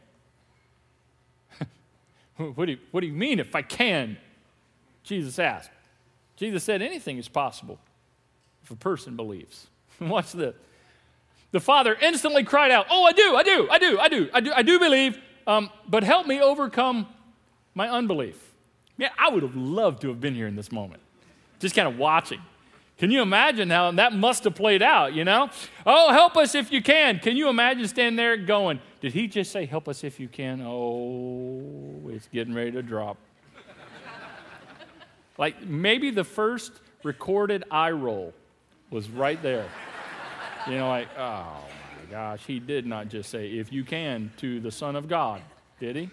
what, 2.38 2.65
do 2.65 2.71
you, 2.71 2.77
what 2.89 3.01
do 3.01 3.07
you 3.07 3.13
mean, 3.13 3.39
if 3.39 3.53
I 3.53 3.62
can? 3.62 4.17
Jesus 5.03 5.38
asked. 5.38 5.69
Jesus 6.36 6.63
said, 6.63 6.81
Anything 6.81 7.19
is 7.19 7.27
possible 7.27 7.77
if 8.63 8.71
a 8.71 8.75
person 8.75 9.15
believes. 9.15 9.67
Watch 10.00 10.31
this. 10.31 10.55
The 11.51 11.60
father 11.60 11.95
instantly 12.01 12.43
cried 12.43 12.71
out, 12.71 12.88
Oh, 12.89 13.03
I 13.03 13.12
do, 13.12 13.36
I 13.36 13.43
do, 13.43 13.67
I 13.69 13.77
do, 13.77 14.00
I 14.00 14.07
do, 14.07 14.29
I 14.33 14.39
do, 14.39 14.53
I 14.53 14.62
do 14.63 14.79
believe, 14.79 15.19
um, 15.45 15.69
but 15.88 16.03
help 16.03 16.25
me 16.25 16.41
overcome 16.41 17.05
my 17.74 17.90
unbelief. 17.90 18.54
Yeah, 18.98 19.10
I 19.18 19.30
would 19.30 19.44
have 19.44 19.56
loved 19.56 20.01
to 20.01 20.10
have 20.10 20.22
been 20.22 20.36
here 20.36 20.48
in 20.48 20.56
this 20.56 20.72
moment, 20.72 21.01
just 21.60 21.75
kind 21.75 21.88
of 21.88 21.98
watching. 21.98 22.42
Can 22.98 23.10
you 23.10 23.24
imagine 23.24 23.72
how 23.72 23.90
that 23.94 24.13
must 24.13 24.44
have 24.44 24.54
played 24.54 24.84
out, 24.84 25.13
you 25.13 25.25
know? 25.25 25.50
Oh, 25.88 26.12
help 26.12 26.38
us 26.38 26.54
if 26.54 26.72
you 26.72 26.84
can. 26.84 27.18
Can 27.18 27.36
you 27.36 27.50
imagine 27.50 27.88
standing 27.88 28.16
there 28.16 28.38
going, 28.38 28.80
Did 29.00 29.13
he 29.13 29.28
just 29.28 29.51
say, 29.51 29.66
Help 29.66 29.88
us 29.88 30.04
if 30.04 30.20
you 30.20 30.28
can? 30.28 30.62
Oh, 30.63 32.00
it's 32.10 32.28
getting 32.28 32.54
ready 32.54 32.72
to 32.74 32.84
drop. 32.84 33.18
like 35.40 35.66
maybe 35.66 36.12
the 36.12 36.24
first 36.24 36.74
recorded 37.01 37.63
eye 37.72 37.90
roll 37.90 38.36
was 38.92 39.10
right 39.10 39.42
there. 39.42 39.68
You 40.68 40.78
know, 40.78 40.90
like, 40.90 41.08
oh 41.18 41.58
my 41.98 42.12
gosh, 42.12 42.46
he 42.46 42.60
did 42.60 42.86
not 42.86 43.08
just 43.08 43.32
say, 43.32 43.48
If 43.48 43.74
you 43.74 43.84
can, 43.84 44.32
to 44.38 44.60
the 44.60 44.70
Son 44.72 44.96
of 44.96 45.08
God, 45.08 45.42
did 45.80 45.96
he? 45.96 46.12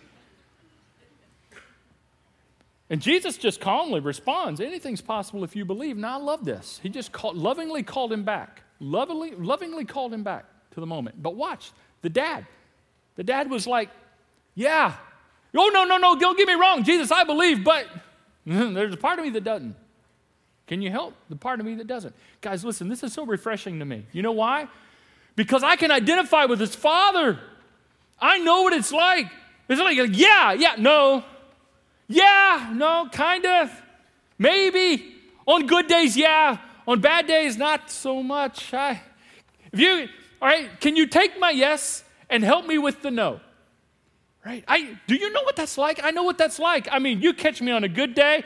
And 2.91 3.03
Jesus 3.03 3.37
just 3.37 3.61
calmly 3.61 4.01
responds, 4.01 4.61
anything's 4.61 5.03
possible 5.03 5.45
if 5.45 5.55
you 5.55 5.65
believe. 5.65 5.97
Now, 5.97 6.19
I 6.19 6.23
love 6.23 6.45
this. 6.45 6.81
He 6.83 6.89
just 6.89 7.11
lovingly 7.23 7.83
called 7.83 8.13
him 8.13 8.25
back. 8.25 8.63
Lovingly, 8.81 9.33
lovingly 9.33 9.85
called 9.85 10.15
him 10.15 10.23
back 10.23 10.47
to 10.73 10.81
the 10.81 10.87
moment. 10.87 11.23
But 11.23 11.35
watch, 11.35 11.73
the 12.01 12.09
dad. 12.09 12.47
The 13.17 13.25
dad 13.25 13.51
was 13.51 13.67
like, 13.67 13.91
yeah. 14.55 14.95
Oh, 15.55 15.71
no, 15.73 15.85
no, 15.85 15.99
no, 15.99 16.19
don't 16.19 16.39
get 16.39 16.47
me 16.47 16.55
wrong. 16.55 16.85
Jesus, 16.85 17.11
I 17.11 17.25
believe, 17.25 17.63
but 17.63 17.87
there's 18.47 18.95
a 18.95 18.99
part 18.99 19.19
of 19.19 19.25
me 19.25 19.31
that 19.33 19.45
doesn't. 19.45 19.77
Can 20.67 20.83
you 20.83 20.91
help 20.91 21.15
the 21.29 21.37
part 21.37 21.61
of 21.61 21.67
me 21.67 21.75
that 21.77 21.87
doesn't? 21.87 22.15
Guys, 22.41 22.65
listen, 22.65 22.89
this 22.89 23.03
is 23.03 23.13
so 23.13 23.25
refreshing 23.27 23.79
to 23.79 23.85
me. 23.85 24.07
You 24.13 24.23
know 24.23 24.33
why? 24.33 24.69
Because 25.35 25.63
I 25.63 25.77
can 25.77 25.91
identify 25.91 26.45
with 26.45 26.61
his 26.61 26.75
father. 26.75 27.41
I 28.21 28.39
know 28.39 28.63
what 28.63 28.73
it's 28.73 28.93
like. 28.93 29.27
It's 29.69 29.81
like, 29.81 29.97
yeah, 30.13 30.53
yeah, 30.53 30.75
no, 30.79 31.25
yeah, 32.09 32.73
no, 32.75 33.09
kind 33.13 33.45
of. 33.45 33.71
Maybe. 34.39 35.15
On 35.47 35.67
good 35.67 35.87
days, 35.87 36.17
yeah. 36.17 36.59
On 36.87 37.01
bad 37.01 37.27
days, 37.27 37.57
not 37.57 37.91
so 37.91 38.23
much. 38.23 38.73
I, 38.73 39.01
if 39.73 39.79
you, 39.79 40.09
all 40.41 40.49
right, 40.49 40.81
can 40.81 40.97
you 40.97 41.07
take 41.07 41.39
my 41.39 41.51
yes 41.51 42.03
and 42.31 42.43
help 42.43 42.67
me 42.67 42.79
with 42.79 43.03
the 43.03 43.11
no? 43.11 43.41
Right? 44.45 44.65
I, 44.67 44.97
do 45.07 45.15
you 45.15 45.31
know 45.33 45.43
what 45.43 45.57
that's 45.57 45.77
like? 45.77 46.01
I 46.03 46.11
know 46.11 46.23
what 46.23 46.39
that's 46.39 46.59
like. 46.59 46.89
I 46.91 46.99
mean, 46.99 47.21
you 47.21 47.35
catch 47.35 47.61
me 47.61 47.71
on 47.73 47.85
a 47.85 47.89
good 47.89 48.15
day, 48.15 48.45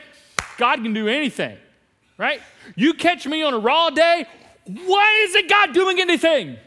God 0.57 0.83
can 0.83 0.93
do 0.93 1.07
anything. 1.07 1.57
Right? 2.17 2.41
You 2.75 2.93
catch 2.93 3.25
me 3.25 3.43
on 3.43 3.53
a 3.53 3.59
raw 3.59 3.89
day, 3.89 4.25
why 4.65 5.25
isn't 5.29 5.49
God 5.49 5.73
doing 5.73 6.01
anything? 6.01 6.57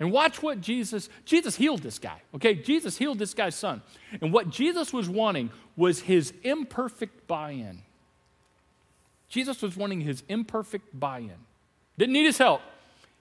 And 0.00 0.12
watch 0.12 0.42
what 0.42 0.60
Jesus, 0.60 1.08
Jesus 1.24 1.56
healed 1.56 1.82
this 1.82 1.98
guy, 1.98 2.22
okay? 2.34 2.54
Jesus 2.54 2.96
healed 2.96 3.18
this 3.18 3.34
guy's 3.34 3.56
son. 3.56 3.82
And 4.20 4.32
what 4.32 4.48
Jesus 4.48 4.92
was 4.92 5.08
wanting 5.08 5.50
was 5.76 6.00
his 6.00 6.32
imperfect 6.44 7.26
buy 7.26 7.50
in. 7.50 7.82
Jesus 9.28 9.60
was 9.60 9.76
wanting 9.76 10.00
his 10.00 10.22
imperfect 10.28 10.98
buy 10.98 11.18
in. 11.18 11.34
Didn't 11.98 12.12
need 12.12 12.26
his 12.26 12.38
help. 12.38 12.62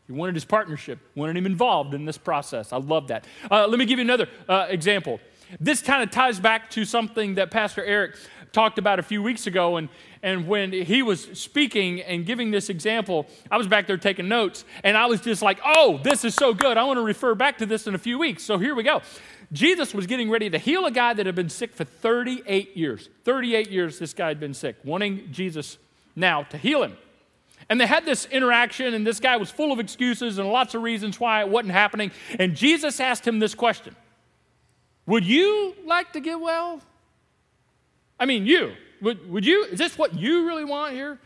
He 0.06 0.14
wanted 0.14 0.36
his 0.36 0.46
partnership, 0.46 1.00
wanted 1.16 1.36
him 1.36 1.46
involved 1.46 1.94
in 1.94 2.06
this 2.06 2.18
process. 2.18 2.72
I 2.72 2.78
love 2.78 3.10
that. 3.10 3.26
Uh, 3.52 3.68
let 3.68 3.78
me 3.78 3.86
give 3.86 4.00
you 4.00 4.06
another 4.06 4.30
uh, 4.48 4.68
example. 4.70 5.20
This 5.60 5.82
kind 5.82 6.04
of 6.04 6.12
ties 6.12 6.40
back 6.40 6.70
to 6.72 6.86
something 6.86 7.36
that 7.36 7.52
Pastor 7.52 7.84
Eric 7.84 8.16
talked 8.52 8.78
about 8.78 9.00
a 9.00 9.04
few 9.04 9.22
weeks 9.22 9.48
ago. 9.48 9.78
And, 9.78 9.90
and 10.24 10.48
when 10.48 10.72
he 10.72 11.04
was 11.04 11.24
speaking 11.34 12.02
and 12.02 12.26
giving 12.26 12.52
this 12.52 12.70
example, 12.70 13.28
I 13.52 13.58
was 13.58 13.68
back 13.68 13.88
there 13.88 13.98
taking 13.98 14.28
notes. 14.28 14.66
And 14.84 14.98
I 14.98 15.06
was 15.06 15.22
just 15.22 15.42
like, 15.42 15.60
oh, 15.66 16.00
this 16.04 16.26
is 16.26 16.36
so 16.36 16.54
good. 16.54 16.78
I 16.78 16.84
want 16.84 16.98
to 16.98 17.04
refer 17.04 17.36
back 17.36 17.58
to 17.60 17.66
this 17.66 17.88
in 17.88 17.96
a 17.96 18.00
few 18.00 18.18
weeks. 18.18 18.44
So 18.44 18.58
here 18.58 18.76
we 18.76 18.84
go. 18.84 19.02
Jesus 19.52 19.94
was 19.94 20.08
getting 20.08 20.30
ready 20.30 20.50
to 20.50 20.58
heal 20.58 20.86
a 20.86 20.92
guy 20.92 21.14
that 21.14 21.26
had 21.26 21.36
been 21.36 21.50
sick 21.50 21.74
for 21.74 21.86
38 21.86 22.76
years. 22.76 23.10
38 23.24 23.70
years 23.70 24.00
this 24.00 24.14
guy 24.14 24.28
had 24.28 24.40
been 24.40 24.54
sick, 24.54 24.76
wanting 24.84 25.32
Jesus 25.32 25.78
now 26.16 26.44
to 26.44 26.58
heal 26.58 26.84
him. 26.84 26.98
And 27.70 27.80
they 27.80 27.86
had 27.86 28.06
this 28.06 28.26
interaction, 28.26 28.94
and 28.94 29.06
this 29.06 29.20
guy 29.20 29.38
was 29.38 29.50
full 29.50 29.72
of 29.72 29.80
excuses 29.80 30.38
and 30.38 30.50
lots 30.50 30.74
of 30.74 30.82
reasons 30.82 31.20
why 31.20 31.42
it 31.42 31.50
wasn't 31.50 31.74
happening. 31.74 32.12
And 32.40 32.56
Jesus 32.56 33.00
asked 33.00 33.28
him 33.28 33.40
this 33.40 33.56
question 33.56 33.96
Would 35.06 35.26
you 35.26 35.76
like 35.86 36.14
to 36.14 36.20
get 36.20 36.40
well? 36.40 36.82
I 38.20 38.26
mean, 38.26 38.46
you. 38.46 38.74
Would, 39.02 39.30
would 39.30 39.46
you? 39.46 39.66
Is 39.66 39.78
this 39.78 39.98
what 39.98 40.14
you 40.14 40.48
really 40.48 40.66
want 40.66 40.94
here? 40.94 41.20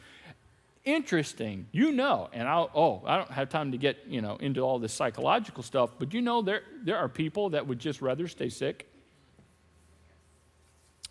Interesting. 0.84 1.68
You 1.72 1.92
know, 1.92 2.30
and 2.34 2.48
I'll, 2.48 2.70
oh, 2.74 3.04
I 3.06 3.18
don't 3.18 3.32
have 3.32 3.50
time 3.50 3.72
to 3.72 3.78
get, 3.78 3.98
you 4.08 4.22
know, 4.22 4.38
into 4.38 4.62
all 4.62 4.80
this 4.80 4.94
psychological 4.94 5.64
stuff, 5.64 5.92
but 6.00 6.14
you 6.14 6.22
know 6.22 6.42
there, 6.42 6.64
there 6.84 6.98
are 6.98 7.08
people 7.08 7.52
that 7.52 7.68
would 7.68 7.80
just 7.80 8.02
rather 8.02 8.28
stay 8.28 8.50
sick. 8.50 8.88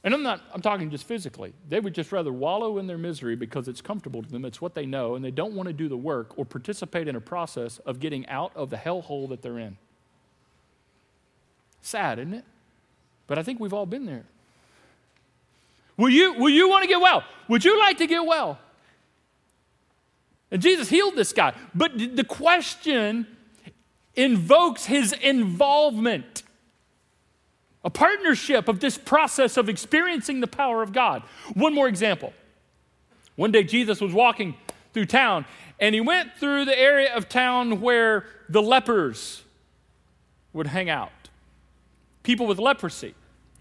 And 0.02 0.14
I'm 0.14 0.22
not, 0.22 0.40
I'm 0.54 0.62
talking 0.62 0.90
just 0.90 1.06
physically. 1.06 1.52
They 1.68 1.78
would 1.78 1.94
just 1.94 2.10
rather 2.10 2.32
wallow 2.32 2.78
in 2.78 2.86
their 2.86 2.96
misery 2.98 3.36
because 3.36 3.68
it's 3.68 3.82
comfortable 3.82 4.22
to 4.22 4.30
them, 4.30 4.44
it's 4.44 4.60
what 4.60 4.74
they 4.74 4.86
know, 4.86 5.14
and 5.14 5.24
they 5.24 5.30
don't 5.30 5.52
want 5.52 5.66
to 5.66 5.74
do 5.74 5.88
the 5.88 5.96
work 5.96 6.38
or 6.38 6.46
participate 6.46 7.06
in 7.06 7.16
a 7.16 7.20
process 7.20 7.78
of 7.80 8.00
getting 8.00 8.26
out 8.28 8.50
of 8.56 8.70
the 8.70 8.76
hellhole 8.76 9.28
that 9.28 9.42
they're 9.42 9.58
in. 9.58 9.76
Sad, 11.82 12.18
isn't 12.18 12.34
it? 12.34 12.44
But 13.26 13.38
I 13.38 13.42
think 13.42 13.60
we've 13.60 13.74
all 13.74 13.86
been 13.86 14.06
there. 14.06 14.24
Will 16.00 16.08
you, 16.08 16.32
will 16.32 16.48
you 16.48 16.66
want 16.66 16.82
to 16.82 16.88
get 16.88 16.98
well? 16.98 17.24
Would 17.48 17.62
you 17.62 17.78
like 17.78 17.98
to 17.98 18.06
get 18.06 18.24
well? 18.24 18.58
And 20.50 20.62
Jesus 20.62 20.88
healed 20.88 21.14
this 21.14 21.34
guy. 21.34 21.52
But 21.74 21.92
the 22.16 22.24
question 22.24 23.26
invokes 24.14 24.86
his 24.86 25.12
involvement, 25.12 26.42
a 27.84 27.90
partnership 27.90 28.66
of 28.66 28.80
this 28.80 28.96
process 28.96 29.58
of 29.58 29.68
experiencing 29.68 30.40
the 30.40 30.46
power 30.46 30.82
of 30.82 30.94
God. 30.94 31.22
One 31.52 31.74
more 31.74 31.86
example. 31.86 32.32
One 33.36 33.52
day 33.52 33.62
Jesus 33.62 34.00
was 34.00 34.14
walking 34.14 34.54
through 34.94 35.04
town 35.04 35.44
and 35.78 35.94
he 35.94 36.00
went 36.00 36.34
through 36.38 36.64
the 36.64 36.78
area 36.78 37.14
of 37.14 37.28
town 37.28 37.82
where 37.82 38.24
the 38.48 38.62
lepers 38.62 39.42
would 40.54 40.68
hang 40.68 40.88
out. 40.88 41.12
People 42.22 42.46
with 42.46 42.58
leprosy. 42.58 43.14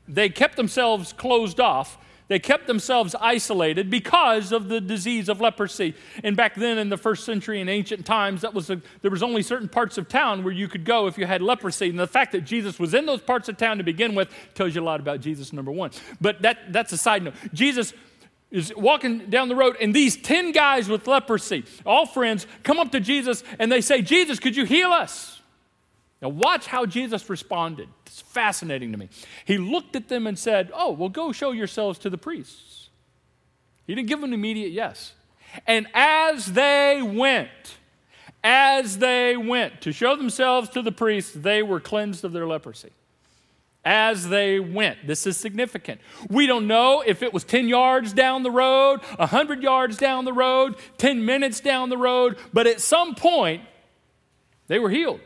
They 0.07 0.29
kept 0.29 0.55
themselves 0.55 1.11
closed 1.11 1.59
off 1.59 1.97
they 2.29 2.39
kept 2.39 2.67
themselves 2.67 3.15
isolated 3.19 3.89
because 3.89 4.51
of 4.51 4.69
the 4.69 4.79
disease 4.79 5.27
of 5.29 5.41
leprosy. 5.41 5.95
And 6.23 6.37
back 6.37 6.55
then 6.55 6.77
in 6.77 6.89
the 6.89 6.97
first 6.97 7.25
century 7.25 7.59
in 7.59 7.67
ancient 7.67 8.05
times, 8.05 8.41
that 8.41 8.53
was 8.53 8.69
a, 8.69 8.79
there 9.01 9.11
was 9.11 9.23
only 9.23 9.41
certain 9.41 9.67
parts 9.67 9.97
of 9.97 10.07
town 10.07 10.43
where 10.43 10.53
you 10.53 10.67
could 10.67 10.85
go 10.85 11.07
if 11.07 11.17
you 11.17 11.25
had 11.25 11.41
leprosy. 11.41 11.89
And 11.89 11.99
the 11.99 12.07
fact 12.07 12.31
that 12.33 12.41
Jesus 12.41 12.79
was 12.79 12.93
in 12.93 13.07
those 13.07 13.19
parts 13.19 13.49
of 13.49 13.57
town 13.57 13.79
to 13.79 13.83
begin 13.83 14.13
with 14.13 14.29
tells 14.53 14.75
you 14.75 14.81
a 14.81 14.83
lot 14.83 14.99
about 14.99 15.21
Jesus, 15.21 15.51
number 15.51 15.71
one. 15.71 15.89
But 16.21 16.43
that, 16.43 16.71
that's 16.71 16.93
a 16.93 16.97
side 16.97 17.23
note. 17.23 17.33
Jesus 17.51 17.93
is 18.51 18.71
walking 18.75 19.29
down 19.29 19.49
the 19.49 19.55
road, 19.55 19.75
and 19.81 19.93
these 19.93 20.15
10 20.15 20.51
guys 20.51 20.87
with 20.87 21.07
leprosy, 21.07 21.65
all 21.85 22.05
friends, 22.05 22.47
come 22.63 22.79
up 22.79 22.91
to 22.91 22.99
Jesus 22.99 23.43
and 23.57 23.71
they 23.71 23.81
say, 23.81 24.01
Jesus, 24.01 24.39
could 24.39 24.55
you 24.55 24.65
heal 24.65 24.91
us? 24.91 25.38
Now, 26.21 26.29
watch 26.29 26.67
how 26.67 26.85
Jesus 26.85 27.29
responded. 27.29 27.87
It's 28.05 28.21
fascinating 28.21 28.91
to 28.91 28.97
me. 28.97 29.09
He 29.45 29.57
looked 29.57 29.95
at 29.95 30.09
them 30.09 30.27
and 30.27 30.37
said, 30.37 30.69
Oh, 30.73 30.91
well, 30.91 31.09
go 31.09 31.31
show 31.31 31.51
yourselves 31.51 31.97
to 31.99 32.09
the 32.09 32.17
priests. 32.17 32.89
He 33.87 33.95
didn't 33.95 34.09
give 34.09 34.19
them 34.19 34.29
an 34.29 34.33
immediate 34.33 34.71
yes. 34.71 35.13
And 35.65 35.87
as 35.93 36.47
they 36.47 37.01
went, 37.01 37.49
as 38.43 38.97
they 38.97 39.35
went 39.37 39.81
to 39.81 39.91
show 39.91 40.15
themselves 40.15 40.69
to 40.69 40.81
the 40.81 40.91
priests, 40.91 41.31
they 41.33 41.63
were 41.63 41.79
cleansed 41.79 42.23
of 42.23 42.33
their 42.33 42.45
leprosy. 42.45 42.91
As 43.85 44.27
they 44.27 44.59
went. 44.59 45.07
This 45.07 45.25
is 45.25 45.37
significant. 45.37 46.01
We 46.29 46.47
don't 46.47 46.67
know 46.67 47.01
if 47.05 47.23
it 47.23 47.33
was 47.33 47.45
10 47.45 47.69
yards 47.69 48.11
down 48.11 48.43
the 48.43 48.51
road, 48.51 48.99
100 49.15 49.63
yards 49.63 49.95
down 49.97 50.25
the 50.25 50.33
road, 50.33 50.75
10 50.97 51.25
minutes 51.25 51.61
down 51.61 51.89
the 51.89 51.97
road, 51.97 52.37
but 52.53 52.67
at 52.67 52.81
some 52.81 53.15
point, 53.15 53.63
they 54.67 54.79
were 54.79 54.89
healed 54.89 55.21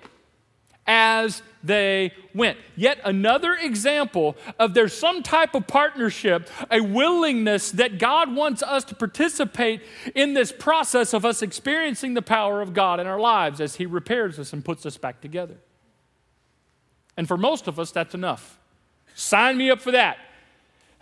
as 0.86 1.42
they 1.64 2.12
went. 2.34 2.58
Yet 2.76 3.00
another 3.06 3.54
example 3.54 4.36
of 4.60 4.74
there's 4.74 4.94
some 4.94 5.24
type 5.24 5.56
of 5.56 5.66
partnership, 5.66 6.50
a 6.70 6.82
willingness 6.82 7.72
that 7.72 8.00
God 8.00 8.36
wants 8.36 8.62
us 8.62 8.84
to 8.86 8.96
participate 8.96 9.82
in 10.14 10.34
this 10.34 10.52
process 10.52 11.14
of 11.14 11.24
us 11.24 11.42
experiencing 11.42 12.14
the 12.14 12.22
power 12.22 12.62
of 12.62 12.74
God 12.74 13.00
in 13.00 13.08
our 13.08 13.20
lives 13.20 13.62
as 13.62 13.76
He 13.76 13.86
repairs 13.86 14.40
us 14.40 14.52
and 14.52 14.66
puts 14.66 14.86
us 14.86 14.98
back 14.98 15.22
together. 15.22 15.56
And 17.16 17.28
for 17.28 17.38
most 17.38 17.68
of 17.68 17.80
us, 17.80 17.92
that's 17.92 18.14
enough. 18.14 18.60
Sign 19.16 19.58
me 19.58 19.70
up 19.70 19.80
for 19.80 19.92
that. 19.92 20.18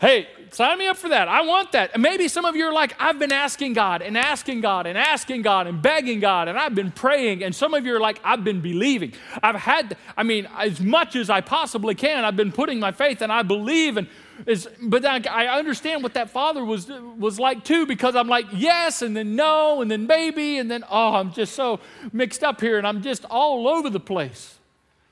Hey, 0.02 0.28
sign 0.50 0.80
me 0.80 0.88
up 0.88 0.98
for 0.98 1.10
that. 1.10 1.28
I 1.28 1.42
want 1.42 1.74
that. 1.74 1.92
And 1.94 2.02
maybe 2.02 2.28
some 2.28 2.44
of 2.44 2.56
you 2.56 2.66
are 2.66 2.74
like, 2.74 2.96
I've 3.00 3.20
been 3.20 3.32
asking 3.32 3.74
God 3.74 4.02
and 4.02 4.18
asking 4.18 4.62
God 4.62 4.88
and 4.88 4.98
asking 4.98 5.44
God 5.44 5.68
and 5.68 5.80
begging 5.80 6.20
God 6.20 6.48
and 6.48 6.58
I've 6.58 6.74
been 6.74 6.90
praying. 6.90 7.44
And 7.44 7.56
some 7.56 7.76
of 7.76 7.86
you 7.86 7.96
are 7.96 8.00
like, 8.00 8.20
I've 8.24 8.44
been 8.44 8.62
believing. 8.62 9.14
I've 9.44 9.58
had, 9.58 9.96
I 10.18 10.24
mean, 10.24 10.48
as 10.58 10.82
much 10.82 11.16
as 11.16 11.30
I 11.30 11.42
possibly 11.42 11.94
can, 11.94 12.26
I've 12.26 12.36
been 12.36 12.52
putting 12.52 12.80
my 12.80 12.92
faith 12.92 13.22
and 13.22 13.32
I 13.32 13.44
believe. 13.44 13.98
And 13.98 14.08
is, 14.48 14.68
but 14.82 15.06
I, 15.06 15.22
I 15.30 15.60
understand 15.60 16.02
what 16.02 16.16
that 16.16 16.32
father 16.32 16.66
was, 16.66 16.90
was 16.90 17.40
like 17.40 17.64
too 17.64 17.86
because 17.86 18.16
I'm 18.16 18.28
like, 18.28 18.48
yes, 18.52 19.04
and 19.04 19.16
then 19.16 19.36
no, 19.36 19.84
and 19.84 19.92
then 19.92 20.08
maybe, 20.08 20.58
and 20.58 20.72
then, 20.72 20.84
oh, 20.90 21.14
I'm 21.14 21.32
just 21.32 21.54
so 21.54 21.80
mixed 22.12 22.44
up 22.44 22.60
here 22.60 22.80
and 22.80 22.88
I'm 22.88 23.04
just 23.04 23.24
all 23.26 23.68
over 23.68 23.92
the 23.92 24.00
place. 24.00 24.58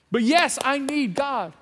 But 0.10 0.24
yes, 0.24 0.58
I 0.63 0.79
need 0.79 1.13
God 1.13 1.53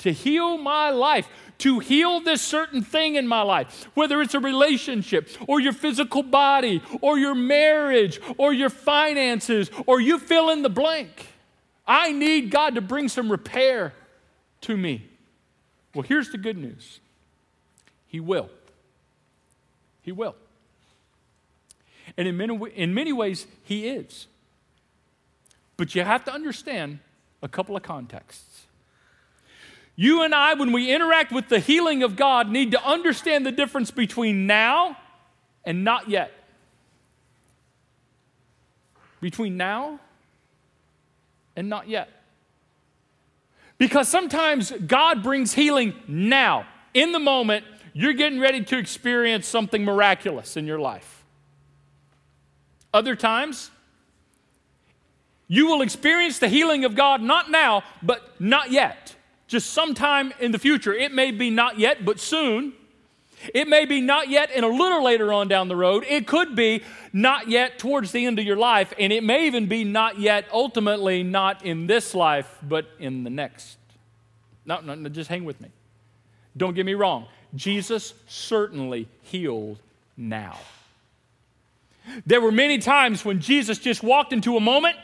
to 0.00 0.12
heal 0.12 0.58
my 0.58 0.90
life 0.90 1.28
to 1.60 1.78
heal 1.78 2.20
this 2.20 2.42
certain 2.42 2.82
thing 2.82 3.14
in 3.16 3.26
my 3.26 3.42
life, 3.42 3.86
whether 3.94 4.20
it's 4.20 4.34
a 4.34 4.40
relationship 4.40 5.28
or 5.46 5.60
your 5.60 5.72
physical 5.72 6.22
body 6.22 6.82
or 7.00 7.18
your 7.18 7.34
marriage 7.34 8.20
or 8.38 8.52
your 8.52 8.70
finances 8.70 9.70
or 9.86 10.00
you 10.00 10.18
fill 10.18 10.50
in 10.50 10.62
the 10.62 10.70
blank. 10.70 11.28
I 11.86 12.12
need 12.12 12.50
God 12.50 12.74
to 12.76 12.80
bring 12.80 13.08
some 13.08 13.30
repair 13.30 13.92
to 14.62 14.76
me. 14.76 15.06
Well, 15.94 16.02
here's 16.02 16.30
the 16.30 16.38
good 16.38 16.56
news 16.56 17.00
He 18.06 18.20
will. 18.20 18.50
He 20.02 20.12
will. 20.12 20.36
And 22.16 22.26
in 22.26 22.36
many, 22.36 22.58
in 22.74 22.94
many 22.94 23.12
ways, 23.12 23.46
He 23.64 23.86
is. 23.88 24.26
But 25.76 25.94
you 25.94 26.02
have 26.04 26.24
to 26.24 26.32
understand 26.32 27.00
a 27.42 27.48
couple 27.48 27.76
of 27.76 27.82
contexts. 27.82 28.49
You 30.00 30.22
and 30.22 30.34
I, 30.34 30.54
when 30.54 30.72
we 30.72 30.90
interact 30.90 31.30
with 31.30 31.50
the 31.50 31.58
healing 31.58 32.02
of 32.02 32.16
God, 32.16 32.48
need 32.48 32.70
to 32.70 32.82
understand 32.82 33.44
the 33.44 33.52
difference 33.52 33.90
between 33.90 34.46
now 34.46 34.96
and 35.62 35.84
not 35.84 36.08
yet. 36.08 36.32
Between 39.20 39.58
now 39.58 40.00
and 41.54 41.68
not 41.68 41.86
yet. 41.86 42.08
Because 43.76 44.08
sometimes 44.08 44.70
God 44.70 45.22
brings 45.22 45.52
healing 45.52 45.92
now, 46.08 46.66
in 46.94 47.12
the 47.12 47.20
moment, 47.20 47.66
you're 47.92 48.14
getting 48.14 48.40
ready 48.40 48.64
to 48.64 48.78
experience 48.78 49.46
something 49.46 49.84
miraculous 49.84 50.56
in 50.56 50.66
your 50.66 50.78
life. 50.78 51.22
Other 52.94 53.14
times, 53.14 53.70
you 55.46 55.66
will 55.66 55.82
experience 55.82 56.38
the 56.38 56.48
healing 56.48 56.86
of 56.86 56.94
God 56.94 57.20
not 57.20 57.50
now, 57.50 57.82
but 58.02 58.40
not 58.40 58.70
yet 58.70 59.16
just 59.50 59.70
sometime 59.70 60.32
in 60.38 60.52
the 60.52 60.60
future. 60.60 60.94
It 60.94 61.12
may 61.12 61.32
be 61.32 61.50
not 61.50 61.76
yet, 61.76 62.04
but 62.04 62.20
soon. 62.20 62.72
It 63.52 63.66
may 63.66 63.84
be 63.84 64.00
not 64.00 64.28
yet 64.28 64.50
and 64.54 64.64
a 64.64 64.68
little 64.68 65.02
later 65.02 65.32
on 65.32 65.48
down 65.48 65.66
the 65.66 65.74
road. 65.74 66.04
It 66.08 66.28
could 66.28 66.54
be 66.54 66.84
not 67.12 67.48
yet 67.48 67.78
towards 67.78 68.12
the 68.12 68.26
end 68.26 68.38
of 68.38 68.44
your 68.44 68.56
life, 68.56 68.94
and 68.96 69.12
it 69.12 69.24
may 69.24 69.46
even 69.48 69.66
be 69.66 69.82
not 69.82 70.20
yet, 70.20 70.46
ultimately, 70.52 71.24
not 71.24 71.64
in 71.64 71.88
this 71.88 72.14
life, 72.14 72.58
but 72.62 72.86
in 73.00 73.24
the 73.24 73.30
next. 73.30 73.76
No, 74.64 74.80
no, 74.80 74.94
no 74.94 75.08
just 75.08 75.28
hang 75.28 75.44
with 75.44 75.60
me. 75.60 75.68
Don't 76.56 76.74
get 76.74 76.86
me 76.86 76.94
wrong. 76.94 77.26
Jesus 77.56 78.14
certainly 78.28 79.08
healed 79.22 79.80
now. 80.16 80.58
There 82.24 82.40
were 82.40 82.52
many 82.52 82.78
times 82.78 83.24
when 83.24 83.40
Jesus 83.40 83.78
just 83.78 84.04
walked 84.04 84.32
into 84.32 84.56
a 84.56 84.60
moment 84.60 84.96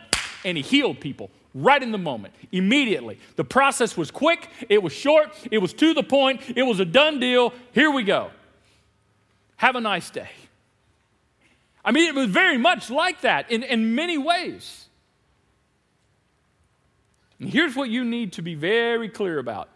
and 0.44 0.56
he 0.56 0.62
healed 0.62 1.00
people 1.00 1.30
right 1.56 1.82
in 1.82 1.90
the 1.90 1.98
moment, 1.98 2.34
immediately. 2.52 3.18
The 3.36 3.44
process 3.44 3.96
was 3.96 4.10
quick, 4.10 4.48
it 4.68 4.82
was 4.82 4.92
short, 4.92 5.30
it 5.50 5.58
was 5.58 5.72
to 5.74 5.94
the 5.94 6.02
point, 6.02 6.42
it 6.54 6.62
was 6.62 6.80
a 6.80 6.84
done 6.84 7.18
deal. 7.18 7.52
Here 7.72 7.90
we 7.90 8.04
go. 8.04 8.30
Have 9.56 9.74
a 9.74 9.80
nice 9.80 10.10
day. 10.10 10.28
I 11.84 11.92
mean, 11.92 12.08
it 12.08 12.14
was 12.14 12.28
very 12.28 12.58
much 12.58 12.90
like 12.90 13.22
that 13.22 13.50
in, 13.50 13.62
in 13.62 13.94
many 13.94 14.18
ways. 14.18 14.86
And 17.40 17.48
here's 17.48 17.74
what 17.74 17.88
you 17.88 18.04
need 18.04 18.32
to 18.34 18.42
be 18.42 18.54
very 18.54 19.08
clear 19.08 19.38
about 19.38 19.68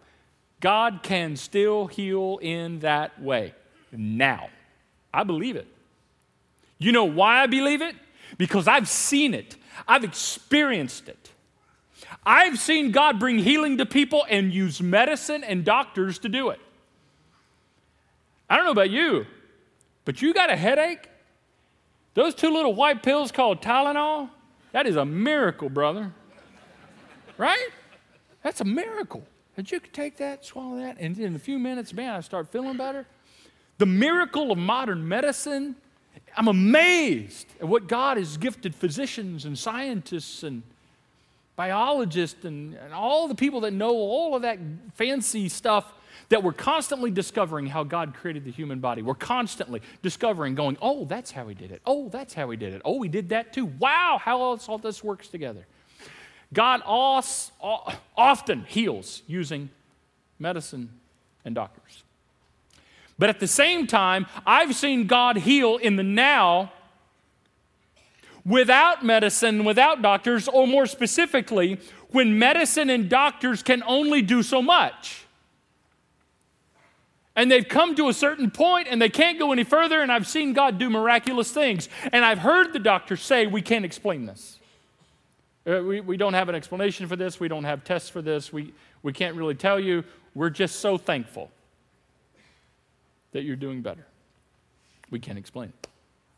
God 0.60 1.00
can 1.02 1.36
still 1.36 1.86
heal 1.86 2.38
in 2.42 2.80
that 2.80 3.20
way 3.22 3.54
now. 3.90 4.48
I 5.12 5.24
believe 5.24 5.56
it. 5.56 5.66
You 6.78 6.92
know 6.92 7.04
why 7.04 7.42
I 7.42 7.46
believe 7.46 7.80
it? 7.80 7.94
Because 8.38 8.68
I've 8.68 8.88
seen 8.88 9.34
it, 9.34 9.56
I've 9.88 10.04
experienced 10.04 11.08
it. 11.08 11.30
I've 12.24 12.58
seen 12.58 12.90
God 12.90 13.18
bring 13.18 13.38
healing 13.38 13.78
to 13.78 13.86
people 13.86 14.26
and 14.28 14.52
use 14.52 14.82
medicine 14.82 15.44
and 15.44 15.64
doctors 15.64 16.18
to 16.20 16.28
do 16.28 16.50
it. 16.50 16.60
I 18.48 18.56
don't 18.56 18.64
know 18.64 18.72
about 18.72 18.90
you, 18.90 19.26
but 20.04 20.20
you 20.20 20.34
got 20.34 20.50
a 20.50 20.56
headache? 20.56 21.08
Those 22.14 22.34
two 22.34 22.52
little 22.52 22.74
white 22.74 23.02
pills 23.02 23.30
called 23.30 23.62
Tylenol, 23.62 24.30
that 24.72 24.86
is 24.86 24.96
a 24.96 25.04
miracle, 25.04 25.68
brother. 25.68 26.12
Right? 27.38 27.68
That's 28.42 28.60
a 28.60 28.64
miracle. 28.64 29.24
That 29.56 29.70
you 29.70 29.80
could 29.80 29.92
take 29.92 30.16
that, 30.18 30.44
swallow 30.44 30.78
that, 30.78 30.96
and 30.98 31.18
in 31.18 31.34
a 31.34 31.38
few 31.38 31.58
minutes, 31.58 31.92
man, 31.92 32.14
I 32.14 32.20
start 32.20 32.50
feeling 32.50 32.76
better. 32.76 33.06
The 33.78 33.86
miracle 33.86 34.52
of 34.52 34.58
modern 34.58 35.06
medicine, 35.06 35.76
I'm 36.36 36.48
amazed 36.48 37.46
at 37.60 37.68
what 37.68 37.86
God 37.88 38.16
has 38.16 38.36
gifted 38.36 38.74
physicians 38.74 39.44
and 39.44 39.58
scientists 39.58 40.42
and 40.42 40.62
biologists 41.60 42.46
and, 42.46 42.72
and 42.72 42.94
all 42.94 43.28
the 43.28 43.34
people 43.34 43.60
that 43.60 43.70
know 43.70 43.90
all 43.90 44.34
of 44.34 44.40
that 44.40 44.58
fancy 44.94 45.46
stuff 45.46 45.92
that 46.30 46.42
we're 46.42 46.54
constantly 46.54 47.10
discovering 47.10 47.66
how 47.66 47.84
God 47.84 48.14
created 48.14 48.46
the 48.46 48.50
human 48.50 48.80
body. 48.80 49.02
We're 49.02 49.14
constantly 49.14 49.82
discovering, 50.00 50.54
going, 50.54 50.78
oh, 50.80 51.04
that's 51.04 51.32
how 51.32 51.46
he 51.48 51.54
did 51.54 51.70
it. 51.70 51.82
Oh, 51.84 52.08
that's 52.08 52.32
how 52.32 52.48
he 52.48 52.56
did 52.56 52.72
it. 52.72 52.80
Oh, 52.82 52.96
we 52.96 53.08
did 53.08 53.28
that 53.28 53.52
too. 53.52 53.66
Wow, 53.66 54.18
how 54.18 54.42
else 54.42 54.70
all 54.70 54.78
this 54.78 55.04
works 55.04 55.28
together. 55.28 55.66
God 56.50 56.80
often 56.86 58.64
heals 58.66 59.22
using 59.26 59.68
medicine 60.38 60.88
and 61.44 61.54
doctors. 61.54 62.04
But 63.18 63.28
at 63.28 63.38
the 63.38 63.46
same 63.46 63.86
time, 63.86 64.24
I've 64.46 64.74
seen 64.74 65.06
God 65.06 65.36
heal 65.36 65.76
in 65.76 65.96
the 65.96 66.02
now 66.02 66.72
without 68.44 69.04
medicine, 69.04 69.64
without 69.64 70.02
doctors, 70.02 70.48
or 70.48 70.66
more 70.66 70.86
specifically, 70.86 71.78
when 72.10 72.38
medicine 72.38 72.90
and 72.90 73.08
doctors 73.08 73.62
can 73.62 73.82
only 73.84 74.22
do 74.22 74.42
so 74.42 74.62
much. 74.62 75.24
And 77.36 77.50
they've 77.50 77.66
come 77.66 77.94
to 77.94 78.08
a 78.08 78.12
certain 78.12 78.50
point 78.50 78.88
and 78.90 79.00
they 79.00 79.08
can't 79.08 79.38
go 79.38 79.52
any 79.52 79.64
further, 79.64 80.02
and 80.02 80.10
I've 80.10 80.26
seen 80.26 80.52
God 80.52 80.78
do 80.78 80.90
miraculous 80.90 81.52
things. 81.52 81.88
And 82.12 82.24
I've 82.24 82.40
heard 82.40 82.72
the 82.72 82.78
doctors 82.78 83.22
say, 83.22 83.46
We 83.46 83.62
can't 83.62 83.84
explain 83.84 84.26
this. 84.26 84.58
Uh, 85.66 85.82
we, 85.82 86.00
we 86.00 86.16
don't 86.16 86.34
have 86.34 86.48
an 86.48 86.54
explanation 86.54 87.06
for 87.06 87.16
this. 87.16 87.38
We 87.38 87.48
don't 87.48 87.64
have 87.64 87.84
tests 87.84 88.08
for 88.08 88.22
this. 88.22 88.52
We, 88.52 88.72
we 89.02 89.12
can't 89.12 89.36
really 89.36 89.54
tell 89.54 89.78
you. 89.78 90.04
We're 90.34 90.50
just 90.50 90.80
so 90.80 90.96
thankful 90.96 91.50
that 93.32 93.42
you're 93.42 93.56
doing 93.56 93.82
better. 93.82 94.06
We 95.10 95.18
can't 95.18 95.38
explain 95.38 95.68
it. 95.68 95.88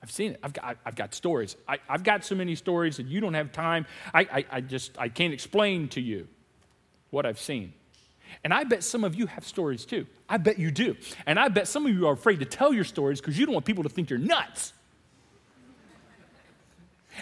I've 0.03 0.11
seen 0.11 0.33
it. 0.33 0.41
I've 0.43 0.53
got, 0.53 0.77
I've 0.85 0.97
got 0.97 1.15
stories. 1.15 1.57
I, 1.69 1.79
have 1.89 2.03
got 2.03 2.25
so 2.25 2.35
many 2.35 2.57
stories 2.57 2.97
that 2.97 3.07
you 3.07 3.21
don't 3.21 3.35
have 3.35 3.53
time. 3.53 3.87
I, 4.13 4.21
I, 4.21 4.45
I 4.51 4.61
just, 4.61 4.99
I 4.99 5.09
can't 5.09 5.33
explain 5.33 5.89
to 5.91 6.01
you 6.01 6.27
what 7.11 7.25
I've 7.25 7.39
seen. 7.39 7.73
And 8.43 8.53
I 8.53 8.65
bet 8.65 8.83
some 8.83 9.05
of 9.05 9.15
you 9.15 9.27
have 9.27 9.47
stories 9.47 9.85
too. 9.85 10.07
I 10.29 10.39
bet 10.39 10.59
you 10.59 10.71
do. 10.71 10.97
And 11.27 11.39
I 11.39 11.49
bet 11.49 11.69
some 11.69 11.87
of 11.87 11.93
you 11.93 12.09
are 12.09 12.15
afraid 12.15 12.41
to 12.41 12.47
tell 12.47 12.73
your 12.73 12.85
stories 12.85 13.21
because 13.21 13.39
you 13.39 13.47
don't 13.47 13.53
want 13.53 13.67
people 13.67 13.85
to 13.85 13.89
think 13.89 14.11
you're 14.11 14.19
nuts. 14.19 14.73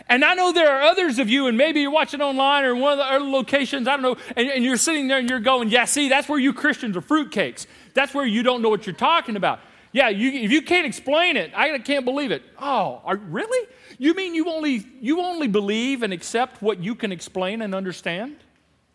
And 0.08 0.24
I 0.24 0.34
know 0.34 0.52
there 0.52 0.70
are 0.70 0.82
others 0.82 1.18
of 1.18 1.28
you, 1.28 1.48
and 1.48 1.58
maybe 1.58 1.80
you're 1.80 1.90
watching 1.90 2.20
online 2.20 2.64
or 2.64 2.76
one 2.76 2.92
of 2.92 2.98
the 2.98 3.04
other 3.04 3.24
locations, 3.24 3.88
I 3.88 3.92
don't 3.92 4.02
know, 4.02 4.16
and, 4.36 4.48
and 4.48 4.64
you're 4.64 4.76
sitting 4.76 5.08
there 5.08 5.18
and 5.18 5.28
you're 5.28 5.40
going, 5.40 5.68
Yeah, 5.68 5.84
see, 5.84 6.08
that's 6.08 6.28
where 6.28 6.38
you 6.38 6.52
Christians 6.52 6.96
are 6.96 7.02
fruitcakes. 7.02 7.66
That's 7.92 8.14
where 8.14 8.24
you 8.24 8.44
don't 8.44 8.62
know 8.62 8.68
what 8.68 8.86
you're 8.86 8.94
talking 8.94 9.34
about. 9.34 9.58
Yeah, 9.92 10.08
you, 10.08 10.30
if 10.30 10.52
you 10.52 10.62
can't 10.62 10.86
explain 10.86 11.36
it, 11.36 11.50
I 11.54 11.76
can't 11.78 12.04
believe 12.04 12.30
it. 12.30 12.42
Oh, 12.60 13.00
are, 13.04 13.16
really? 13.16 13.68
You 13.98 14.14
mean 14.14 14.34
you 14.34 14.48
only, 14.48 14.86
you 15.00 15.20
only 15.20 15.48
believe 15.48 16.02
and 16.02 16.12
accept 16.12 16.62
what 16.62 16.78
you 16.78 16.94
can 16.94 17.10
explain 17.10 17.62
and 17.62 17.74
understand? 17.74 18.36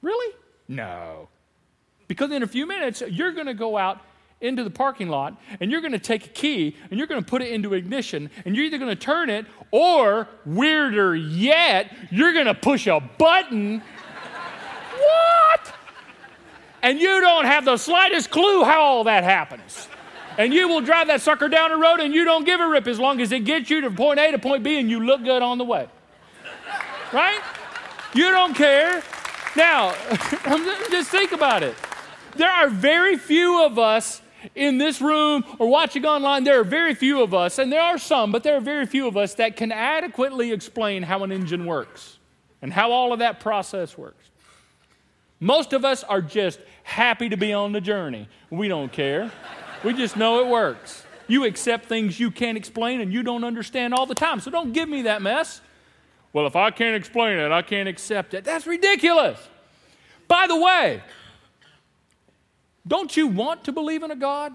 Really? 0.02 0.34
No. 0.68 1.28
Because 2.08 2.32
in 2.32 2.44
a 2.44 2.48
few 2.48 2.66
minutes, 2.66 3.04
you're 3.10 3.32
going 3.32 3.48
to 3.48 3.54
go 3.54 3.78
out 3.78 4.02
into 4.40 4.64
the 4.64 4.70
parking 4.70 5.10
lot 5.10 5.36
and 5.60 5.70
you're 5.70 5.82
going 5.82 5.92
to 5.92 6.00
take 6.00 6.26
a 6.26 6.30
key 6.30 6.76
and 6.90 6.98
you're 6.98 7.08
going 7.08 7.22
to 7.22 7.28
put 7.28 7.42
it 7.42 7.52
into 7.52 7.74
ignition 7.74 8.30
and 8.46 8.56
you're 8.56 8.66
either 8.66 8.78
going 8.78 8.90
to 8.90 8.96
turn 8.96 9.30
it 9.30 9.46
or, 9.72 10.30
weirder 10.46 11.16
yet, 11.16 11.94
you're 12.10 12.34
going 12.34 12.46
to 12.46 12.54
push 12.54 12.88
a 12.88 13.02
button. 13.18 13.82
what? 14.98 15.74
And 16.82 17.00
you 17.00 17.20
don't 17.20 17.46
have 17.46 17.66
the 17.66 17.76
slightest 17.76 18.30
clue 18.30 18.64
how 18.64 18.82
all 18.82 19.04
that 19.06 19.24
happens. 19.24 19.90
And 20.38 20.54
you 20.54 20.68
will 20.68 20.82
drive 20.82 21.08
that 21.08 21.22
sucker 21.22 21.48
down 21.48 21.72
the 21.72 21.78
road 21.78 22.00
and 22.00 22.14
you 22.14 22.26
don't 22.26 22.46
give 22.46 22.60
a 22.60 22.68
rip 22.68 22.88
as 22.88 23.00
long 23.00 23.22
as 23.22 23.32
it 23.32 23.46
gets 23.46 23.70
you 23.70 23.82
to 23.82 23.92
point 23.92 24.20
A 24.20 24.32
to 24.32 24.40
point 24.40 24.64
B 24.64 24.80
and 24.80 24.90
you 24.90 25.04
look 25.04 25.24
good 25.24 25.42
on 25.42 25.58
the 25.58 25.64
way. 25.64 25.88
Right? 27.14 27.40
You 28.14 28.32
don't 28.32 28.54
care. 28.54 29.02
Now, 29.56 29.94
just 30.92 31.10
think 31.10 31.32
about 31.32 31.64
it. 31.64 31.76
There 32.36 32.52
are 32.52 32.68
very 32.68 33.18
few 33.18 33.64
of 33.64 33.80
us 33.80 34.22
in 34.54 34.78
this 34.78 35.02
room 35.02 35.44
or 35.58 35.68
watching 35.68 36.06
online, 36.06 36.44
there 36.44 36.60
are 36.60 36.66
very 36.66 36.94
few 36.94 37.22
of 37.24 37.34
us, 37.34 37.58
and 37.58 37.72
there 37.72 37.82
are 37.82 37.98
some, 37.98 38.32
but 38.32 38.44
there 38.44 38.56
are 38.56 38.62
very 38.62 38.86
few 38.86 39.08
of 39.08 39.18
us 39.18 39.34
that 39.36 39.56
can 39.56 39.72
adequately 39.72 40.52
explain 40.52 41.02
how 41.04 41.24
an 41.24 41.32
engine 41.32 41.66
works 41.66 42.20
and 42.62 42.72
how 42.72 42.92
all 42.92 43.14
of 43.14 43.20
that 43.20 43.40
process 43.40 43.98
works. 43.98 44.30
Most 45.40 45.74
of 45.74 45.84
us 45.84 46.04
are 46.04 46.22
just 46.22 46.60
happy 46.84 47.30
to 47.30 47.38
be 47.38 47.54
on 47.54 47.72
the 47.72 47.82
journey. 47.82 48.30
We 48.50 48.68
don't 48.68 48.92
care. 48.92 49.32
We 49.86 49.94
just 49.94 50.18
know 50.18 50.40
it 50.40 50.48
works. 50.48 51.04
You 51.28 51.46
accept 51.46 51.86
things 51.86 52.20
you 52.20 52.32
can't 52.32 52.58
explain 52.58 53.02
and 53.02 53.14
you 53.14 53.22
don't 53.22 53.44
understand 53.44 53.94
all 53.94 54.08
the 54.08 54.16
time. 54.16 54.40
So 54.40 54.50
don't 54.50 54.74
give 54.74 54.90
me 54.90 55.04
that 55.04 55.22
mess. 55.22 55.62
Well, 56.34 56.48
if 56.48 56.56
I 56.56 56.72
can't 56.72 56.96
explain 56.96 57.38
it, 57.38 57.52
I 57.52 57.62
can't 57.62 57.88
accept 57.88 58.34
it. 58.34 58.44
That's 58.44 58.66
ridiculous. 58.66 59.40
By 60.28 60.48
the 60.48 60.60
way, 60.60 61.04
don't 62.88 63.16
you 63.16 63.28
want 63.28 63.64
to 63.66 63.72
believe 63.72 64.02
in 64.02 64.10
a 64.10 64.16
God 64.16 64.54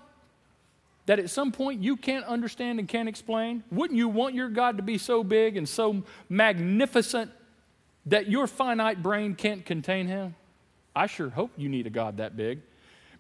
that 1.07 1.21
at 1.21 1.31
some 1.31 1.53
point 1.53 1.81
you 1.81 1.97
can't 1.97 2.25
understand 2.25 2.81
and 2.81 2.89
can't 2.89 3.09
explain? 3.09 3.63
Wouldn't 3.71 3.97
you 3.97 4.09
want 4.09 4.35
your 4.35 4.49
God 4.49 4.79
to 4.79 4.83
be 4.83 4.99
so 4.99 5.23
big 5.23 5.57
and 5.57 5.69
so 5.69 6.03
magnificent 6.29 7.31
that 8.07 8.29
your 8.29 8.49
finite 8.49 9.01
brain 9.01 9.37
can't 9.37 9.65
contain 9.65 10.09
him? 10.09 10.35
I 10.95 11.07
sure 11.07 11.31
hope 11.31 11.53
you 11.57 11.69
need 11.69 11.87
a 11.87 11.91
God 11.91 12.17
that 12.17 12.37
big. 12.37 12.63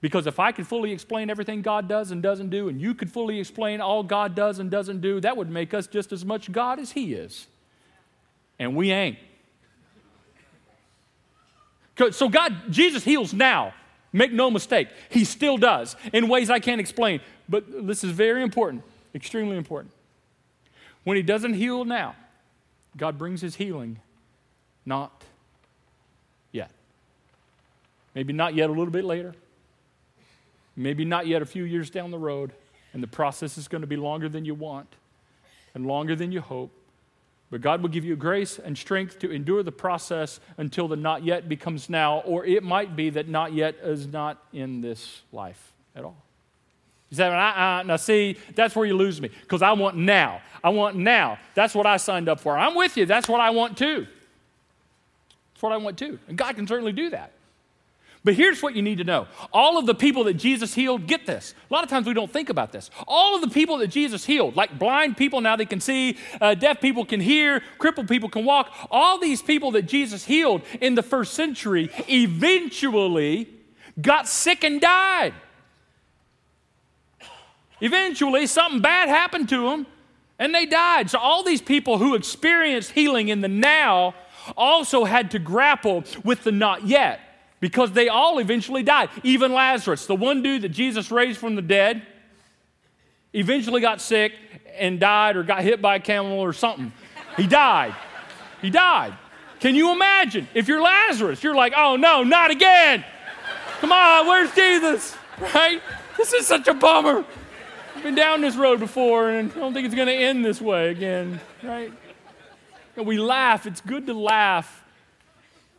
Because 0.01 0.27
if 0.27 0.41
I 0.41 0.53
could 0.53 0.67
fully 0.67 0.93
explain 0.93 1.29
everything 1.29 1.61
God 1.61 1.87
does 1.89 2.11
and 2.11 2.23
doesn't 2.23 2.49
do, 2.49 2.69
and 2.69 2.81
you 2.81 2.95
could 2.95 3.11
fully 3.11 3.39
explain 3.39 3.81
all 3.81 4.03
God 4.03 4.35
does 4.35 4.59
and 4.59 4.71
doesn't 4.71 5.01
do, 5.01 5.21
that 5.21 5.37
would 5.37 5.51
make 5.51 5.75
us 5.75 5.87
just 5.87 6.11
as 6.13 6.25
much 6.25 6.51
God 6.51 6.79
as 6.79 6.93
He 6.93 7.13
is. 7.13 7.47
And 8.59 8.75
we 8.75 8.91
ain't. 8.91 9.19
So, 12.13 12.31
God, 12.31 12.55
Jesus 12.71 13.05
heals 13.05 13.35
now. 13.35 13.75
Make 14.13 14.33
no 14.33 14.51
mistake, 14.51 14.89
he 15.09 15.25
still 15.25 15.57
does 15.57 15.95
in 16.13 16.29
ways 16.29 16.51
I 16.51 16.59
can't 16.59 16.81
explain. 16.81 17.21
But 17.49 17.87
this 17.87 18.03
is 18.03 18.11
very 18.11 18.43
important, 18.43 18.83
extremely 19.15 19.57
important. 19.57 19.93
When 21.05 21.17
he 21.17 21.23
doesn't 21.23 21.55
heal 21.55 21.85
now, 21.85 22.17
God 22.97 23.19
brings 23.19 23.41
his 23.41 23.55
healing 23.55 24.01
not 24.85 25.23
yet. 26.51 26.71
Maybe 28.15 28.33
not 28.33 28.55
yet 28.55 28.69
a 28.69 28.73
little 28.73 28.91
bit 28.91 29.05
later. 29.05 29.35
Maybe 30.77 31.05
not 31.05 31.27
yet 31.27 31.43
a 31.43 31.47
few 31.47 31.65
years 31.65 31.91
down 31.91 32.11
the 32.11 32.19
road. 32.19 32.53
And 32.93 33.03
the 33.03 33.09
process 33.09 33.57
is 33.57 33.69
going 33.69 33.83
to 33.83 33.87
be 33.87 33.97
longer 33.97 34.29
than 34.29 34.45
you 34.45 34.55
want 34.55 34.89
and 35.75 35.87
longer 35.87 36.17
than 36.17 36.33
you 36.33 36.41
hope. 36.41 36.73
But 37.51 37.61
God 37.61 37.83
will 37.83 37.89
give 37.89 38.05
you 38.05 38.17
grace 38.17 38.59
and 38.59 38.79
strength 38.79 39.19
to 39.21 39.31
endure 39.31 39.63
the 39.63 39.73
process 39.73 40.41
until 40.57 40.87
the 40.87 40.97
not 40.97 41.25
yet 41.25 41.49
becomes 41.49 41.91
now, 41.91 42.21
or 42.21 42.45
it 42.45 42.63
might 42.63 42.95
be 42.95 43.11
that 43.11 43.29
not 43.29 43.53
yet 43.53 43.77
is 43.83 44.07
not 44.07 44.43
in 44.53 44.81
this 44.81 45.23
life 45.33 45.73
at 45.97 46.05
all. 46.05 46.17
You 47.11 47.17
say, 47.17 47.27
uh-uh. 47.27 47.83
now 47.85 47.97
see, 47.97 48.37
that's 48.55 48.77
where 48.77 48.87
you 48.87 48.97
lose 48.97 49.21
me, 49.21 49.31
because 49.43 49.63
I 49.63 49.73
want 49.73 49.97
now. 49.97 50.41
I 50.63 50.69
want 50.69 50.95
now. 50.95 51.39
That's 51.55 51.75
what 51.75 51.87
I 51.87 51.97
signed 51.97 52.29
up 52.29 52.39
for. 52.39 52.57
I'm 52.57 52.77
with 52.77 52.97
you. 52.97 53.05
That's 53.05 53.29
what 53.29 53.41
I 53.41 53.51
want 53.51 53.77
too. 53.77 54.07
That's 55.53 55.63
what 55.63 55.73
I 55.73 55.77
want 55.77 55.99
too. 55.99 56.21
And 56.29 56.39
God 56.39 56.55
can 56.55 56.69
certainly 56.69 56.93
do 56.93 57.11
that. 57.11 57.33
But 58.23 58.35
here's 58.35 58.63
what 58.63 58.77
you 58.77 58.83
need 58.83 58.99
to 58.99 59.05
know 59.05 59.29
all 59.53 59.79
of 59.79 59.87
the 59.87 59.95
people 59.95 60.25
that 60.25 60.35
Jesus 60.35 60.75
healed, 60.75 61.07
get 61.07 61.27
this. 61.27 61.55
A 61.71 61.73
lot 61.73 61.85
of 61.85 61.91
times 61.91 62.07
we 62.07 62.13
don't 62.13 62.31
think 62.31 62.51
about 62.51 62.71
this. 62.71 62.91
All 63.09 63.35
of 63.35 63.41
the 63.41 63.49
people 63.49 63.79
that 63.79 63.89
Jesus 63.89 64.25
healed, 64.25 64.57
like 64.57 64.79
blind 64.79 65.17
people, 65.17 65.41
now 65.41 65.57
they 65.57 65.65
can 65.65 65.81
see, 65.81 66.19
uh, 66.41 66.55
deaf 66.55 66.81
people 66.81 67.05
can 67.05 67.21
hear, 67.21 67.63
crippled 67.79 68.09
people 68.09 68.29
can 68.29 68.45
walk, 68.45 68.73
all 68.91 69.19
these 69.19 69.41
people 69.41 69.71
that 69.73 69.83
Jesus 69.83 70.25
healed 70.25 70.63
in 70.81 70.95
the 70.95 71.03
first 71.03 71.33
century 71.33 71.91
eventually 72.09 73.49
got 74.01 74.29
sick 74.29 74.65
and 74.65 74.81
died. 74.81 75.33
Eventually, 77.81 78.47
something 78.47 78.83
bad 78.83 79.09
happened 79.09 79.49
to 79.49 79.71
them 79.71 79.87
and 80.39 80.55
they 80.55 80.67
died. 80.67 81.09
So, 81.09 81.19
all 81.19 81.43
these 81.43 81.63
people 81.63 81.97
who 81.97 82.15
experienced 82.15 82.91
healing 82.91 83.29
in 83.29 83.41
the 83.41 83.49
now 83.49 84.15
also 84.59 85.05
had 85.05 85.31
to 85.31 85.39
grapple 85.39 86.05
with 86.23 86.45
the 86.45 86.53
not 86.53 86.87
yet 86.87 87.21
because 87.61 87.93
they 87.93 88.09
all 88.09 88.39
eventually 88.39 88.83
died. 88.83 89.11
Even 89.23 89.53
Lazarus, 89.53 90.07
the 90.07 90.17
one 90.17 90.43
dude 90.43 90.63
that 90.63 90.71
Jesus 90.71 91.11
raised 91.11 91.39
from 91.39 91.55
the 91.55 91.63
dead, 91.63 92.03
eventually 93.33 93.81
got 93.81 94.01
sick 94.01 94.33
and 94.79 94.99
died 94.99 95.37
or 95.37 95.43
got 95.43 95.63
hit 95.63 95.81
by 95.81 95.97
a 95.97 96.01
camel 96.01 96.41
or 96.41 96.53
something. 96.53 96.93
He 97.37 97.47
died. 97.47 97.95
He 98.63 98.71
died. 98.71 99.15
Can 99.61 99.75
you 99.75 99.93
imagine? 99.93 100.49
If 100.55 100.69
you're 100.69 100.83
Lazarus, 100.83 101.45
you're 101.45 101.55
like, 101.55 101.75
oh 101.77 101.97
no, 101.97 102.25
not 102.25 102.51
again. 102.51 103.05
Come 103.81 103.93
on, 103.93 104.27
where's 104.27 104.55
Jesus? 104.55 105.15
Right? 105.55 105.83
This 106.17 106.33
is 106.33 106.47
such 106.47 106.67
a 106.67 106.75
bummer. 106.75 107.25
I've 107.95 108.03
been 108.03 108.15
down 108.15 108.41
this 108.41 108.57
road 108.57 108.81
before 108.81 109.31
and 109.31 109.53
I 109.53 109.55
don't 109.57 109.75
think 109.75 109.85
it's 109.85 109.95
going 109.95 110.09
to 110.09 110.15
end 110.15 110.45
this 110.45 110.61
way 110.61 110.91
again, 110.91 111.41
right? 111.63 111.93
And 112.97 113.07
we 113.07 113.19
laugh. 113.19 113.67
It's 113.67 113.81
good 113.81 114.07
to 114.07 114.15
laugh 114.15 114.80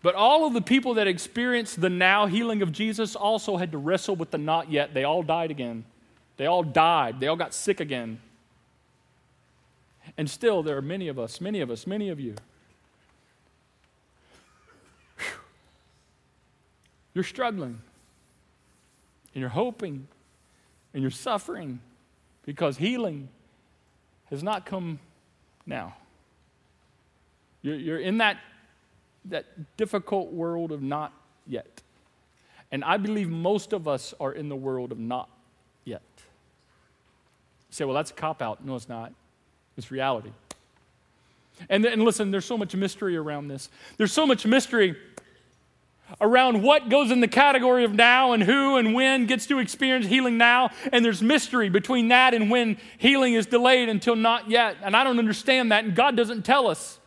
but 0.02 0.16
all 0.16 0.48
of 0.48 0.54
the 0.54 0.62
people 0.62 0.96
that 0.96 1.08
experienced 1.08 1.80
the 1.80 1.90
now 1.90 2.26
healing 2.26 2.62
of 2.62 2.72
Jesus 2.72 3.16
also 3.16 3.58
had 3.58 3.72
to 3.72 3.78
wrestle 3.78 4.16
with 4.16 4.32
the 4.32 4.38
not 4.38 4.72
yet. 4.72 4.94
They 4.94 5.04
all 5.04 5.22
died 5.22 5.52
again. 5.52 5.86
They 6.38 6.48
all 6.48 6.64
died. 6.64 7.20
They 7.20 7.28
all 7.28 7.36
got 7.36 7.54
sick 7.54 7.80
again. 7.80 8.20
And 10.18 10.30
still, 10.30 10.64
there 10.64 10.76
are 10.78 10.82
many 10.82 11.08
of 11.08 11.20
us, 11.20 11.40
many 11.40 11.62
of 11.62 11.70
us, 11.70 11.86
many 11.86 12.10
of 12.10 12.20
you. 12.20 12.36
You're 17.14 17.24
struggling, 17.24 17.80
and 19.34 19.42
you're 19.42 19.50
hoping, 19.50 20.08
and 20.94 21.02
you're 21.02 21.12
suffering 21.12 21.80
because 22.46 22.78
healing 22.78 23.28
has 24.30 24.42
not 24.42 24.66
come 24.66 25.00
now. 25.66 25.96
You're, 27.62 28.00
in 28.00 28.18
that 28.20 28.38
that 29.26 29.78
difficult 29.78 30.32
world 30.32 30.72
of 30.72 30.82
not 30.82 31.14
yet. 31.48 31.82
And 32.72 32.84
I 32.84 32.98
believe 32.98 33.30
most 33.30 33.74
of 33.74 33.88
us 33.88 34.14
are 34.20 34.32
in 34.32 34.50
the 34.50 34.56
world 34.56 34.92
of 34.92 35.00
not 35.00 35.30
yet. 35.84 36.02
You 36.18 37.74
say, 37.76 37.86
well, 37.86 37.96
that's 37.96 38.12
a 38.12 38.16
cop 38.16 38.42
out. 38.42 38.66
No, 38.66 38.76
it's 38.76 38.90
not. 38.90 39.14
It's 39.78 39.92
reality. 39.92 40.32
And, 41.70 41.86
and 41.86 42.04
listen, 42.04 42.32
there's 42.32 42.46
so 42.46 42.58
much 42.58 42.76
mystery 42.76 43.18
around 43.18 43.48
this. 43.48 43.70
There's 43.98 44.14
so 44.14 44.26
much 44.26 44.46
mystery 44.46 44.96
around 46.20 46.62
what 46.62 46.90
goes 46.90 47.12
in 47.12 47.22
the 47.22 47.28
category 47.28 47.84
of 47.86 47.94
now 47.94 48.34
and 48.34 48.44
who 48.44 48.78
and 48.78 48.94
when 48.94 49.28
gets 49.28 49.46
to 49.48 49.60
experience 49.60 50.08
healing 50.08 50.38
now. 50.38 50.72
And 50.92 51.06
there's 51.06 51.22
mystery 51.22 51.70
between 51.70 52.10
that 52.10 52.34
and 52.34 52.50
when 52.50 52.78
healing 52.98 53.36
is 53.36 53.46
delayed 53.46 53.90
until 53.90 54.16
not 54.16 54.50
yet. 54.50 54.78
And 54.82 54.96
I 54.96 55.04
don't 55.04 55.20
understand 55.20 55.72
that, 55.72 55.84
and 55.86 55.96
God 55.96 56.16
doesn't 56.18 56.44
tell 56.44 56.68
us. 56.68 57.00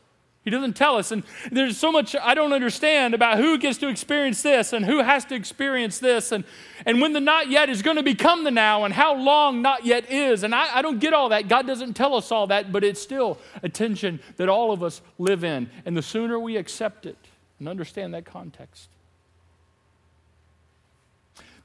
He 0.45 0.51
doesn't 0.51 0.75
tell 0.75 0.97
us. 0.97 1.11
And 1.11 1.23
there's 1.51 1.79
so 1.79 1.91
much 1.91 2.15
I 2.21 2.35
don't 2.35 2.53
understand 2.53 3.15
about 3.15 3.39
who 3.39 3.57
gets 3.57 3.79
to 3.79 3.89
experience 3.89 4.43
this 4.43 4.75
and 4.75 4.85
who 4.85 5.03
has 5.03 5.25
to 5.27 5.35
experience 5.35 5.99
this, 5.99 6.33
and, 6.33 6.45
and 6.85 7.01
when 7.01 7.15
the 7.15 7.21
not 7.21 7.49
yet 7.49 7.71
is 7.71 7.81
going 7.81 7.97
to 7.97 8.03
become 8.03 8.45
the 8.45 8.51
now, 8.51 8.85
and 8.85 8.93
how 8.93 9.15
long 9.15 9.63
not 9.63 9.87
yet 9.87 10.11
is. 10.11 10.43
And 10.43 10.55
I, 10.55 10.79
I 10.79 10.83
don't 10.83 10.99
get 10.99 11.15
all 11.15 11.31
that. 11.31 11.49
God 11.49 11.67
doesn't 11.67 11.95
tell 11.95 12.15
us 12.15 12.31
all 12.31 12.49
that, 12.49 12.73
but 12.73 12.85
it's 12.85 13.01
still 13.01 13.39
a 13.63 13.71
tension 13.71 14.21
that 14.37 14.51
all 14.51 14.71
of 14.71 14.83
us 14.83 15.01
live 15.19 15.45
in. 15.45 15.71
And 15.87 15.97
the 15.97 16.03
sooner 16.03 16.39
we 16.39 16.59
accept 16.59 17.07
it 17.07 17.17
and 17.59 17.67
understand 17.67 18.13
that 18.13 18.27
context, 18.27 18.89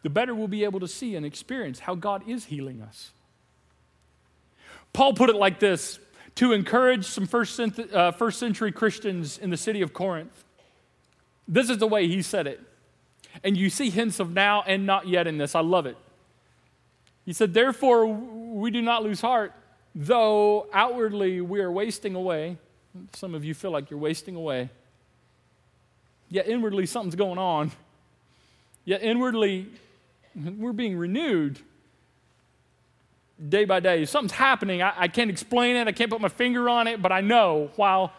the 0.03 0.09
better 0.09 0.33
we'll 0.33 0.47
be 0.47 0.63
able 0.63 0.79
to 0.79 0.87
see 0.87 1.17
and 1.17 1.25
experience 1.25 1.79
how 1.79 1.95
God 1.95 2.27
is 2.29 2.45
healing 2.45 2.81
us. 2.81 3.11
Paul 4.93 5.13
put 5.13 5.29
it 5.29 5.35
like 5.35 5.59
this 5.59 5.99
to 6.39 6.53
encourage 6.53 7.03
some 7.03 7.27
first, 7.27 7.59
uh, 7.59 8.13
first 8.13 8.39
century 8.39 8.71
Christians 8.71 9.37
in 9.37 9.49
the 9.49 9.57
city 9.57 9.81
of 9.81 9.91
Corinth. 9.91 10.45
This 11.49 11.69
is 11.69 11.79
the 11.79 11.85
way 11.85 12.07
he 12.07 12.21
said 12.21 12.47
it. 12.47 12.61
And 13.43 13.57
you 13.57 13.69
see 13.69 13.89
hints 13.89 14.21
of 14.21 14.33
now 14.33 14.63
and 14.65 14.85
not 14.85 15.05
yet 15.05 15.27
in 15.27 15.37
this. 15.37 15.53
I 15.53 15.59
love 15.59 15.85
it. 15.85 15.97
He 17.25 17.33
said, 17.33 17.53
Therefore, 17.53 18.05
we 18.05 18.71
do 18.71 18.81
not 18.81 19.03
lose 19.03 19.19
heart, 19.19 19.51
though 19.93 20.67
outwardly 20.71 21.41
we 21.41 21.59
are 21.59 21.69
wasting 21.69 22.15
away. 22.15 22.57
Some 23.11 23.35
of 23.35 23.43
you 23.43 23.53
feel 23.53 23.71
like 23.71 23.89
you're 23.89 23.99
wasting 23.99 24.37
away. 24.37 24.69
Yet 26.29 26.47
inwardly, 26.47 26.85
something's 26.85 27.15
going 27.15 27.37
on. 27.37 27.73
Yet 28.85 29.03
inwardly, 29.03 29.67
we're 30.35 30.71
being 30.71 30.95
renewed 30.95 31.59
day 33.47 33.65
by 33.65 33.79
day. 33.79 34.05
Something's 34.05 34.33
happening. 34.33 34.81
I, 34.81 34.93
I, 34.97 35.07
can't 35.07 35.29
explain 35.29 35.75
it. 35.75 35.87
I 35.87 35.91
can't 35.91 36.09
put 36.09 36.19
my 36.19 36.29
finger 36.29 36.69
on 36.69 36.87
it, 36.87 37.01
but 37.01 37.11
I 37.11 37.21
know 37.21 37.71
while 37.77 38.11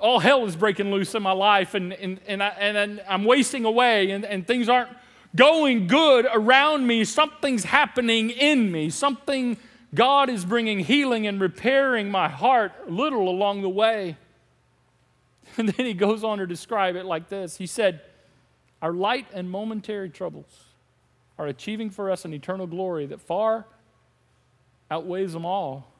all 0.00 0.20
hell 0.20 0.44
is 0.44 0.54
breaking 0.54 0.90
loose 0.90 1.14
in 1.14 1.22
my 1.22 1.32
life 1.32 1.74
and, 1.74 1.92
and, 1.92 2.20
and, 2.26 2.42
I, 2.42 2.48
and 2.48 3.02
I'm 3.08 3.24
wasting 3.24 3.64
away 3.64 4.10
and, 4.10 4.24
and 4.24 4.46
things 4.46 4.68
aren't 4.68 4.90
going 5.34 5.86
good 5.86 6.26
around 6.32 6.86
me, 6.86 7.04
something's 7.04 7.64
happening 7.64 8.30
in 8.30 8.70
me. 8.70 8.90
Something, 8.90 9.56
God 9.94 10.30
is 10.30 10.44
bringing 10.44 10.80
healing 10.80 11.26
and 11.26 11.40
repairing 11.40 12.10
my 12.10 12.28
heart 12.28 12.90
little 12.90 13.28
along 13.28 13.62
the 13.62 13.68
way. 13.68 14.16
And 15.56 15.68
then 15.68 15.86
he 15.86 15.94
goes 15.94 16.24
on 16.24 16.38
to 16.38 16.48
describe 16.48 16.96
it 16.96 17.04
like 17.04 17.28
this 17.28 17.58
He 17.58 17.66
said, 17.66 18.00
Our 18.82 18.92
light 18.92 19.28
and 19.32 19.48
momentary 19.48 20.10
troubles 20.10 20.64
are 21.38 21.46
achieving 21.46 21.90
for 21.90 22.10
us 22.10 22.24
an 22.24 22.34
eternal 22.34 22.66
glory 22.66 23.06
that 23.06 23.20
far 23.20 23.64
outweighs 24.90 25.32
them 25.32 25.44
all. 25.44 25.90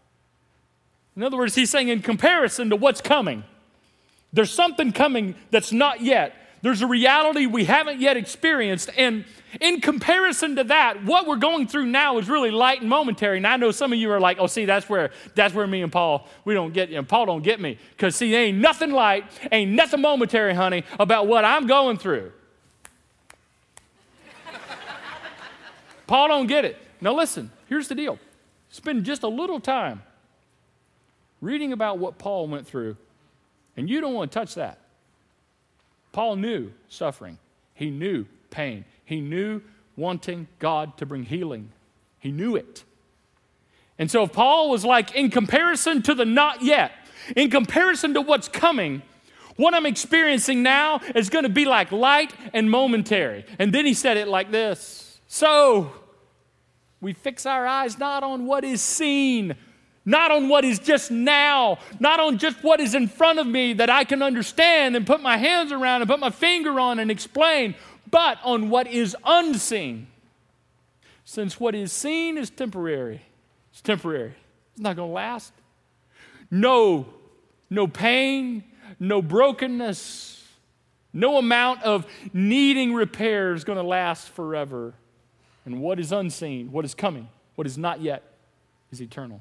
In 1.17 1.23
other 1.23 1.37
words, 1.37 1.55
he's 1.55 1.71
saying, 1.71 1.89
in 1.89 2.03
comparison 2.03 2.71
to 2.71 2.77
what's 2.77 3.01
coming, 3.01 3.45
there's 4.33 4.51
something 4.51 4.93
coming 4.93 5.37
that's 5.51 5.73
not 5.73 6.01
yet. 6.01 6.35
There's 6.63 6.83
a 6.83 6.87
reality 6.87 7.47
we 7.47 7.67
haven't 7.67 8.01
yet 8.01 8.17
experienced. 8.17 8.91
And 8.97 9.25
in 9.61 9.81
comparison 9.81 10.57
to 10.57 10.65
that, 10.65 11.05
what 11.05 11.27
we're 11.27 11.37
going 11.37 11.69
through 11.69 11.87
now 11.87 12.19
is 12.19 12.29
really 12.29 12.51
light 12.51 12.81
and 12.81 12.89
momentary. 12.89 13.37
And 13.37 13.47
I 13.47 13.57
know 13.57 13.71
some 13.71 13.93
of 13.93 13.99
you 13.99 14.11
are 14.11 14.19
like, 14.19 14.39
oh, 14.41 14.47
see, 14.47 14.65
that's 14.65 14.89
where 14.89 15.11
that's 15.35 15.55
where 15.55 15.67
me 15.67 15.83
and 15.83 15.93
Paul, 15.93 16.27
we 16.45 16.55
don't 16.55 16.73
get 16.73 16.89
you. 16.89 16.97
Know, 16.97 17.03
Paul 17.03 17.27
don't 17.27 17.43
get 17.43 17.61
me. 17.61 17.79
Because 17.91 18.17
see, 18.17 18.35
ain't 18.35 18.59
nothing 18.59 18.91
light, 18.93 19.25
ain't 19.53 19.73
nothing 19.73 20.01
momentary, 20.01 20.55
honey, 20.55 20.85
about 20.99 21.27
what 21.27 21.45
I'm 21.45 21.67
going 21.67 21.99
through. 21.99 22.33
Paul 26.07 26.29
don't 26.29 26.47
get 26.47 26.65
it. 26.65 26.77
Now 27.01 27.15
listen, 27.15 27.51
here's 27.69 27.89
the 27.89 27.95
deal. 27.95 28.19
Spend 28.75 29.05
just 29.05 29.23
a 29.23 29.29
little 29.29 29.61
time 29.61 30.03
reading 31.41 31.73
about 31.73 31.99
what 31.99 32.19
Paul 32.19 32.49
went 32.49 32.67
through, 32.67 32.97
and 33.77 33.89
you 33.89 34.01
don't 34.01 34.15
want 34.15 34.33
to 34.33 34.37
touch 34.37 34.57
that. 34.57 34.81
Paul 36.11 36.35
knew 36.35 36.73
suffering, 36.89 37.39
he 37.75 37.89
knew 37.89 38.27
pain, 38.51 38.85
he 39.05 39.21
knew 39.21 39.61
wanting 39.95 40.49
God 40.59 40.99
to 40.99 41.07
bring 41.07 41.23
healing. 41.23 41.71
He 42.19 42.33
knew 42.33 42.57
it. 42.57 42.83
And 43.97 44.11
so, 44.11 44.25
if 44.25 44.33
Paul 44.33 44.71
was 44.71 44.85
like, 44.85 45.15
in 45.15 45.31
comparison 45.31 46.03
to 46.03 46.13
the 46.13 46.25
not 46.25 46.61
yet, 46.61 46.91
in 47.37 47.51
comparison 47.51 48.15
to 48.15 48.23
what's 48.23 48.49
coming, 48.49 49.03
what 49.55 49.73
I'm 49.73 49.87
experiencing 49.87 50.65
now 50.65 51.01
is 51.15 51.31
going 51.31 51.45
to 51.45 51.49
be 51.49 51.65
like 51.65 51.93
light 51.93 52.35
and 52.53 52.69
momentary. 52.69 53.45
And 53.61 53.73
then 53.73 53.87
he 53.87 53.95
said 53.95 54.17
it 54.17 54.27
like 54.27 54.51
this 54.51 55.21
So, 55.29 55.93
we 57.05 57.13
fix 57.13 57.45
our 57.45 57.67
eyes 57.67 57.99
not 57.99 58.23
on 58.23 58.47
what 58.47 58.65
is 58.65 58.81
seen, 58.81 59.55
not 60.07 60.31
on 60.31 60.49
what 60.49 60.65
is 60.65 60.79
just 60.79 61.11
now, 61.11 61.79
not 62.01 62.19
on 62.19 62.39
just 62.39 62.65
what 62.65 62.81
is 62.81 62.95
in 62.95 63.09
front 63.09 63.39
of 63.39 63.47
me 63.47 63.75
that 63.75 63.91
I 63.91 64.05
can 64.05 64.23
understand 64.23 64.97
and 64.97 65.07
put 65.07 65.21
my 65.21 65.37
hands 65.37 65.71
around 65.71 66.01
and 66.01 66.09
put 66.09 66.19
my 66.19 66.31
finger 66.31 66.81
on 66.81 66.99
and 66.99 67.11
explain, 67.11 67.75
but 68.11 68.39
on 68.43 68.71
what 68.71 68.87
is 68.87 69.15
unseen. 69.23 70.07
Since 71.27 71.61
what 71.61 71.75
is 71.75 71.93
seen 71.93 72.39
is 72.39 72.49
temporary, 72.49 73.21
it's 73.71 73.83
temporary, 73.83 74.35
it's 74.73 74.81
not 74.81 74.97
going 74.97 75.11
to 75.11 75.15
last. 75.15 75.53
No, 76.51 77.07
no 77.69 77.87
pain, 77.87 78.65
no 78.99 79.21
brokenness, 79.21 80.43
no 81.13 81.37
amount 81.37 81.83
of 81.83 82.07
needing 82.33 82.95
repair 82.95 83.53
is 83.53 83.63
going 83.63 83.77
to 83.77 83.85
last 83.85 84.31
forever. 84.31 84.95
And 85.65 85.81
what 85.81 85.99
is 85.99 86.13
unseen, 86.13 86.71
what 86.71 86.85
is 86.85 86.95
coming, 86.95 87.29
what 87.55 87.67
is 87.67 87.79
not 87.79 88.01
yet, 88.01 88.23
is 88.91 89.01
eternal. 89.01 89.41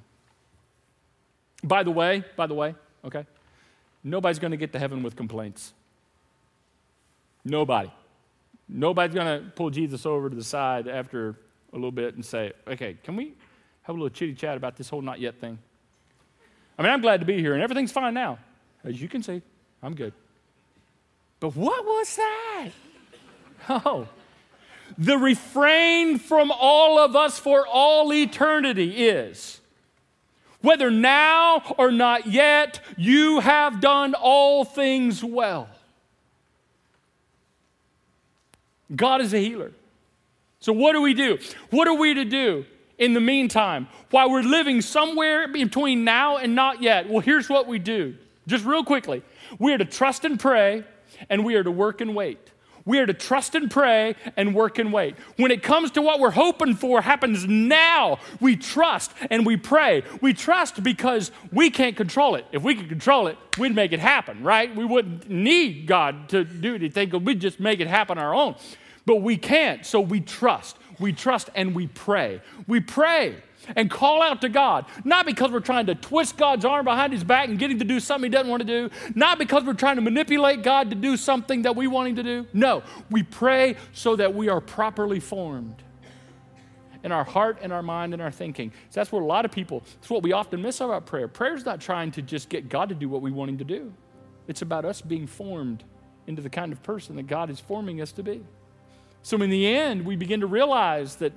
By 1.64 1.84
the 1.84 1.92
way, 1.92 2.24
by 2.36 2.48
the 2.48 2.54
way, 2.54 2.76
okay, 3.06 3.26
nobody's 4.04 4.40
going 4.40 4.52
to 4.52 4.58
get 4.58 4.72
to 4.74 4.80
heaven 4.80 5.04
with 5.04 5.16
complaints. 5.16 5.74
Nobody. 7.46 7.92
Nobody's 8.68 9.14
going 9.14 9.44
to 9.44 9.50
pull 9.52 9.70
Jesus 9.70 10.06
over 10.06 10.30
to 10.30 10.36
the 10.36 10.44
side 10.44 10.88
after 10.88 11.36
a 11.72 11.76
little 11.76 11.92
bit 11.92 12.16
and 12.16 12.24
say, 12.24 12.54
okay, 12.68 12.98
can 13.04 13.16
we 13.16 13.34
have 13.84 13.96
a 13.96 14.00
little 14.00 14.10
chitty 14.10 14.34
chat 14.34 14.56
about 14.56 14.78
this 14.78 14.90
whole 14.90 15.02
not 15.02 15.20
yet 15.20 15.40
thing? 15.40 15.58
I 16.78 16.82
mean, 16.82 16.92
I'm 16.92 17.02
glad 17.02 17.20
to 17.20 17.26
be 17.26 17.40
here, 17.40 17.54
and 17.54 17.62
everything's 17.62 17.92
fine 17.92 18.14
now. 18.14 18.40
As 18.84 19.02
you 19.02 19.08
can 19.08 19.22
see, 19.22 19.42
I'm 19.82 19.94
good. 19.96 20.14
But 21.40 21.56
what 21.56 21.86
was 21.86 22.16
that? 22.16 22.70
Oh, 23.70 24.10
the 24.98 25.18
refrain 25.18 26.20
from 26.20 26.52
all 26.52 27.00
of 27.00 27.16
us 27.16 27.40
for 27.40 27.66
all 27.68 28.14
eternity 28.14 29.08
is 29.08 29.62
whether 30.64 30.90
now 30.90 31.62
or 31.78 31.92
not 31.92 32.26
yet, 32.26 32.80
you 32.96 33.42
have 33.42 33.82
done 33.82 34.14
all 34.14 34.64
things 34.64 35.22
well. 35.22 35.68
God 38.96 39.20
is 39.20 39.34
a 39.34 39.40
healer. 39.40 39.74
So, 40.62 40.72
what 40.72 40.94
do 40.94 41.02
we 41.02 41.14
do? 41.14 41.38
What 41.70 41.90
are 41.90 41.94
we 41.94 42.14
to 42.14 42.24
do 42.24 42.66
in 42.98 43.14
the 43.14 43.20
meantime 43.20 43.90
while 44.10 44.32
we're 44.32 44.42
living 44.42 44.80
somewhere 44.80 45.50
between 45.50 46.06
now 46.06 46.38
and 46.38 46.56
not 46.56 46.82
yet? 46.82 47.10
Well, 47.10 47.20
here's 47.20 47.50
what 47.50 47.68
we 47.68 47.78
do. 47.78 48.16
Just 48.48 48.64
real 48.64 48.86
quickly 48.86 49.22
we 49.60 49.74
are 49.74 49.78
to 49.78 49.86
trust 49.86 50.24
and 50.24 50.40
pray, 50.40 50.86
and 51.30 51.44
we 51.44 51.56
are 51.56 51.64
to 51.64 51.72
work 51.72 52.00
and 52.00 52.16
wait. 52.16 52.53
We 52.86 53.00
are 53.00 53.06
to 53.06 53.14
trust 53.14 53.56
and 53.56 53.72
pray 53.72 54.16
and 54.36 54.54
work 54.54 54.78
and 54.78 54.92
wait. 54.92 55.16
When 55.38 55.52
it 55.52 55.64
comes 55.64 55.92
to 55.92 56.02
what 56.02 56.20
we're 56.20 56.32
hoping 56.32 56.76
for 56.76 57.02
happens 57.02 57.46
now, 57.46 58.20
we 58.42 58.56
trust 58.56 59.12
and 59.30 59.46
we 59.46 59.56
pray. 59.56 60.04
We 60.22 60.34
trust 60.34 60.84
because 60.84 61.32
we 61.52 61.70
can't 61.70 61.96
control 61.96 62.36
it. 62.36 62.46
If 62.52 62.64
we 62.64 62.76
could 62.76 62.90
control 62.90 63.28
it, 63.28 63.38
we'd 63.58 63.76
make 63.76 63.94
it 63.94 64.00
happen, 64.00 64.44
right? 64.44 64.76
We 64.76 64.86
wouldn't 64.86 65.30
need 65.30 65.88
God 65.88 66.30
to 66.30 66.44
do 66.44 66.76
anything, 66.76 67.24
we'd 67.24 67.40
just 67.40 67.60
make 67.60 67.80
it 67.80 67.88
happen 67.88 68.18
our 68.18 68.34
own. 68.34 68.56
But 69.06 69.18
we 69.18 69.38
can't, 69.38 69.86
so 69.86 70.00
we 70.00 70.20
trust. 70.22 70.78
We 71.00 71.12
trust 71.14 71.50
and 71.56 71.76
we 71.76 71.88
pray. 71.88 72.42
We 72.68 72.80
pray 72.80 73.36
and 73.76 73.90
call 73.90 74.22
out 74.22 74.42
to 74.42 74.50
God, 74.50 74.86
not 75.04 75.26
because 75.26 75.52
we're 75.52 75.60
trying 75.60 75.86
to 75.88 75.96
twist 75.96 76.38
God's 76.38 76.66
arm 76.66 76.86
behind 76.86 77.14
his 77.14 77.24
back 77.24 77.50
and 77.50 77.58
get 77.58 77.72
him 77.72 77.80
to 77.80 77.86
do 77.86 78.00
something 78.00 78.32
he 78.32 78.36
doesn't 78.36 78.50
want 78.50 78.62
to 78.62 78.68
do, 78.68 78.90
not 79.16 79.40
because 79.40 79.64
we're 79.64 79.74
trying 79.74 79.96
to 79.96 80.02
manipulate 80.02 80.64
God 80.64 80.90
to 80.90 80.96
do 80.96 81.18
something 81.18 81.64
that 81.64 81.76
we 81.76 81.88
want 81.88 82.10
him 82.10 82.16
to 82.18 82.24
do. 82.24 82.48
No, 82.54 82.84
we 83.10 83.24
pray 83.24 83.76
so 83.94 84.16
that 84.16 84.34
we 84.34 84.50
are 84.50 84.62
properly 84.62 85.20
formed 85.20 85.82
in 87.04 87.12
our 87.12 87.24
heart 87.24 87.60
and 87.62 87.74
our 87.74 87.84
mind 87.84 88.14
and 88.14 88.22
our 88.22 88.32
thinking. 88.32 88.72
So 88.90 89.00
that's 89.00 89.12
what 89.12 89.22
a 89.22 89.26
lot 89.26 89.46
of 89.46 89.52
people, 89.52 89.84
that's 89.96 90.10
what 90.10 90.24
we 90.24 90.32
often 90.32 90.62
miss 90.62 90.80
about 90.82 91.06
prayer. 91.06 91.28
Prayer 91.28 91.56
is 91.56 91.66
not 91.66 91.82
trying 91.82 92.12
to 92.12 92.22
just 92.22 92.50
get 92.50 92.70
God 92.70 92.90
to 92.90 92.96
do 92.96 93.10
what 93.10 93.22
we 93.22 93.32
want 93.32 93.50
him 93.50 93.58
to 93.58 93.66
do, 93.66 93.94
it's 94.48 94.62
about 94.62 94.86
us 94.86 95.02
being 95.02 95.28
formed 95.28 95.84
into 96.26 96.42
the 96.42 96.50
kind 96.50 96.72
of 96.72 96.82
person 96.84 97.18
that 97.18 97.28
God 97.28 97.50
is 97.50 97.60
forming 97.60 98.02
us 98.02 98.12
to 98.14 98.24
be. 98.24 98.44
So 99.22 99.42
in 99.42 99.50
the 99.50 99.68
end, 99.68 100.06
we 100.06 100.16
begin 100.16 100.42
to 100.42 100.48
realize 100.48 101.18
that 101.18 101.34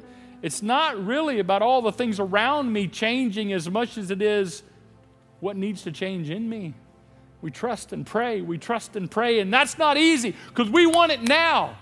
it's 0.47 0.63
not 0.63 1.05
really 1.05 1.41
about 1.41 1.61
all 1.61 1.83
the 1.83 1.91
things 1.91 2.21
around 2.21 2.73
me 2.73 2.87
changing 2.87 3.53
as 3.53 3.69
much 3.69 3.99
as 3.99 4.13
it 4.13 4.23
is 4.23 4.63
what 5.41 5.57
needs 5.57 5.83
to 5.83 5.91
change 5.91 6.31
in 6.31 6.49
me. 6.49 6.73
We 7.43 7.51
trust 7.51 7.93
and 7.93 8.07
pray, 8.07 8.43
we 8.43 8.57
trust 8.57 8.95
and 8.95 9.11
pray, 9.11 9.41
and 9.41 9.53
that's 9.53 9.77
not 9.77 9.97
easy 9.97 10.37
because 10.49 10.71
we 10.71 10.87
want 10.87 11.11
it 11.11 11.21
now. 11.21 11.77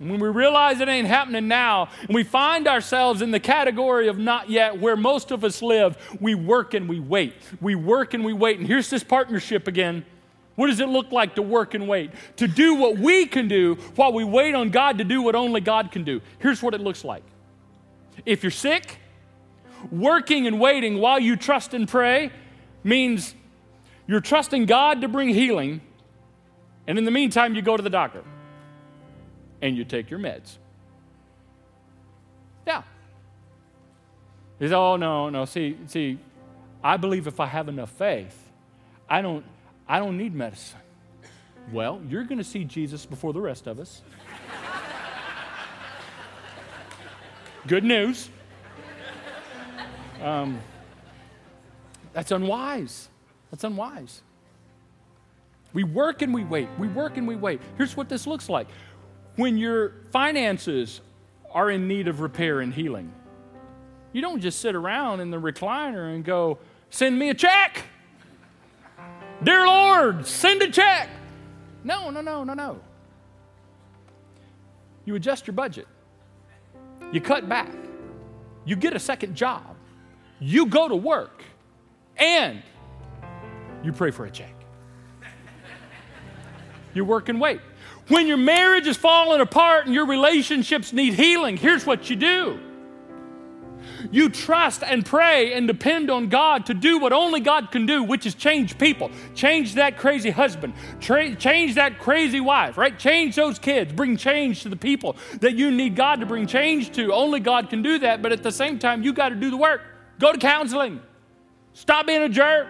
And 0.00 0.10
when 0.10 0.18
we 0.18 0.28
realize 0.28 0.80
it 0.80 0.88
ain't 0.88 1.06
happening 1.06 1.46
now, 1.46 1.90
and 2.00 2.14
we 2.14 2.24
find 2.24 2.66
ourselves 2.66 3.22
in 3.22 3.30
the 3.30 3.38
category 3.38 4.08
of 4.08 4.18
not 4.18 4.50
yet, 4.50 4.80
where 4.80 4.96
most 4.96 5.30
of 5.30 5.44
us 5.44 5.62
live, 5.62 5.96
we 6.20 6.34
work 6.34 6.74
and 6.74 6.88
we 6.88 6.98
wait. 6.98 7.34
We 7.60 7.76
work 7.76 8.12
and 8.12 8.24
we 8.24 8.32
wait. 8.32 8.58
And 8.58 8.66
here's 8.66 8.90
this 8.90 9.04
partnership 9.04 9.68
again. 9.68 10.04
What 10.60 10.66
does 10.66 10.80
it 10.80 10.90
look 10.90 11.10
like 11.10 11.36
to 11.36 11.42
work 11.42 11.72
and 11.72 11.88
wait? 11.88 12.10
To 12.36 12.46
do 12.46 12.74
what 12.74 12.98
we 12.98 13.24
can 13.24 13.48
do 13.48 13.76
while 13.96 14.12
we 14.12 14.24
wait 14.24 14.54
on 14.54 14.68
God 14.68 14.98
to 14.98 15.04
do 15.04 15.22
what 15.22 15.34
only 15.34 15.62
God 15.62 15.90
can 15.90 16.04
do. 16.04 16.20
Here's 16.38 16.62
what 16.62 16.74
it 16.74 16.82
looks 16.82 17.02
like. 17.02 17.22
If 18.26 18.42
you're 18.42 18.50
sick, 18.50 18.98
working 19.90 20.46
and 20.46 20.60
waiting 20.60 20.98
while 20.98 21.18
you 21.18 21.36
trust 21.36 21.72
and 21.72 21.88
pray 21.88 22.30
means 22.84 23.34
you're 24.06 24.20
trusting 24.20 24.66
God 24.66 25.00
to 25.00 25.08
bring 25.08 25.30
healing, 25.30 25.80
and 26.86 26.98
in 26.98 27.06
the 27.06 27.10
meantime, 27.10 27.54
you 27.54 27.62
go 27.62 27.78
to 27.78 27.82
the 27.82 27.88
doctor 27.88 28.22
and 29.62 29.78
you 29.78 29.86
take 29.86 30.10
your 30.10 30.20
meds. 30.20 30.58
Yeah. 32.66 32.82
He 34.58 34.66
says, 34.66 34.72
oh, 34.72 34.96
no, 34.96 35.30
no. 35.30 35.46
See, 35.46 35.78
see, 35.86 36.18
I 36.84 36.98
believe 36.98 37.26
if 37.26 37.40
I 37.40 37.46
have 37.46 37.70
enough 37.70 37.92
faith, 37.92 38.50
I 39.08 39.22
don't, 39.22 39.42
I 39.90 39.98
don't 39.98 40.16
need 40.16 40.36
medicine. 40.36 40.78
Well, 41.72 42.00
you're 42.08 42.22
going 42.22 42.38
to 42.38 42.44
see 42.44 42.62
Jesus 42.62 43.04
before 43.04 43.32
the 43.32 43.40
rest 43.40 43.66
of 43.66 43.80
us. 43.80 44.02
Good 47.66 47.82
news. 47.82 48.30
Um, 50.22 50.60
that's 52.12 52.30
unwise. 52.30 53.08
That's 53.50 53.64
unwise. 53.64 54.22
We 55.72 55.82
work 55.82 56.22
and 56.22 56.32
we 56.32 56.44
wait. 56.44 56.68
We 56.78 56.86
work 56.86 57.16
and 57.16 57.26
we 57.26 57.34
wait. 57.34 57.60
Here's 57.76 57.96
what 57.96 58.08
this 58.08 58.28
looks 58.28 58.48
like 58.48 58.68
when 59.34 59.58
your 59.58 59.94
finances 60.12 61.00
are 61.50 61.68
in 61.68 61.88
need 61.88 62.06
of 62.06 62.20
repair 62.20 62.60
and 62.60 62.72
healing, 62.72 63.12
you 64.12 64.22
don't 64.22 64.40
just 64.40 64.60
sit 64.60 64.76
around 64.76 65.18
in 65.18 65.32
the 65.32 65.40
recliner 65.40 66.14
and 66.14 66.24
go, 66.24 66.58
Send 66.90 67.18
me 67.18 67.30
a 67.30 67.34
check. 67.34 67.86
Dear 69.42 69.66
Lord, 69.66 70.26
send 70.26 70.62
a 70.62 70.70
check. 70.70 71.08
No, 71.82 72.10
no, 72.10 72.20
no, 72.20 72.44
no, 72.44 72.54
no. 72.54 72.80
You 75.04 75.14
adjust 75.14 75.46
your 75.46 75.54
budget, 75.54 75.88
you 77.10 77.20
cut 77.20 77.48
back, 77.48 77.70
you 78.64 78.76
get 78.76 78.94
a 78.94 78.98
second 78.98 79.34
job, 79.34 79.76
you 80.38 80.66
go 80.66 80.88
to 80.88 80.94
work, 80.94 81.42
and 82.16 82.62
you 83.82 83.92
pray 83.92 84.10
for 84.10 84.26
a 84.26 84.30
check. 84.30 84.54
You 86.92 87.04
work 87.04 87.28
and 87.28 87.40
wait. 87.40 87.60
When 88.08 88.26
your 88.26 88.36
marriage 88.36 88.86
is 88.86 88.96
falling 88.96 89.40
apart 89.40 89.86
and 89.86 89.94
your 89.94 90.06
relationships 90.06 90.92
need 90.92 91.14
healing, 91.14 91.56
here's 91.56 91.86
what 91.86 92.10
you 92.10 92.16
do 92.16 92.58
you 94.10 94.28
trust 94.28 94.82
and 94.82 95.04
pray 95.04 95.52
and 95.52 95.66
depend 95.66 96.10
on 96.10 96.28
God 96.28 96.66
to 96.66 96.74
do 96.74 96.98
what 96.98 97.12
only 97.12 97.40
God 97.40 97.70
can 97.70 97.86
do, 97.86 98.02
which 98.02 98.26
is 98.26 98.34
change 98.34 98.78
people. 98.78 99.10
Change 99.34 99.74
that 99.74 99.96
crazy 99.96 100.30
husband. 100.30 100.74
Tra- 101.00 101.34
change 101.34 101.74
that 101.74 101.98
crazy 101.98 102.40
wife, 102.40 102.76
right? 102.76 102.98
Change 102.98 103.36
those 103.36 103.58
kids. 103.58 103.92
Bring 103.92 104.16
change 104.16 104.62
to 104.62 104.68
the 104.68 104.76
people 104.76 105.16
that 105.40 105.54
you 105.54 105.70
need 105.70 105.96
God 105.96 106.20
to 106.20 106.26
bring 106.26 106.46
change 106.46 106.92
to. 106.92 107.12
Only 107.12 107.40
God 107.40 107.70
can 107.70 107.82
do 107.82 107.98
that, 108.00 108.22
but 108.22 108.32
at 108.32 108.42
the 108.42 108.52
same 108.52 108.78
time, 108.78 109.02
you 109.02 109.12
got 109.12 109.30
to 109.30 109.34
do 109.34 109.50
the 109.50 109.56
work. 109.56 109.82
Go 110.18 110.32
to 110.32 110.38
counseling. 110.38 111.00
Stop 111.72 112.06
being 112.06 112.22
a 112.22 112.28
jerk. 112.28 112.68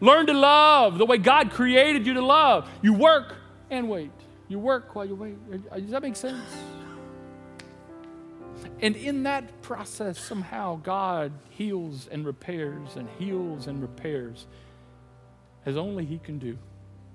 Learn 0.00 0.26
to 0.26 0.34
love 0.34 0.98
the 0.98 1.06
way 1.06 1.18
God 1.18 1.50
created 1.50 2.06
you 2.06 2.14
to 2.14 2.22
love. 2.22 2.68
You 2.82 2.92
work 2.92 3.36
and 3.70 3.88
wait. 3.88 4.10
You 4.48 4.58
work 4.58 4.94
while 4.94 5.06
you 5.06 5.14
wait. 5.14 5.36
Does 5.70 5.90
that 5.90 6.02
make 6.02 6.16
sense? 6.16 6.44
And 8.80 8.96
in 8.96 9.22
that 9.22 9.62
process, 9.62 10.18
somehow 10.18 10.76
God 10.82 11.32
heals 11.50 12.08
and 12.08 12.26
repairs 12.26 12.96
and 12.96 13.08
heals 13.18 13.66
and 13.66 13.80
repairs 13.80 14.46
as 15.64 15.76
only 15.76 16.04
He 16.04 16.18
can 16.18 16.38
do 16.38 16.58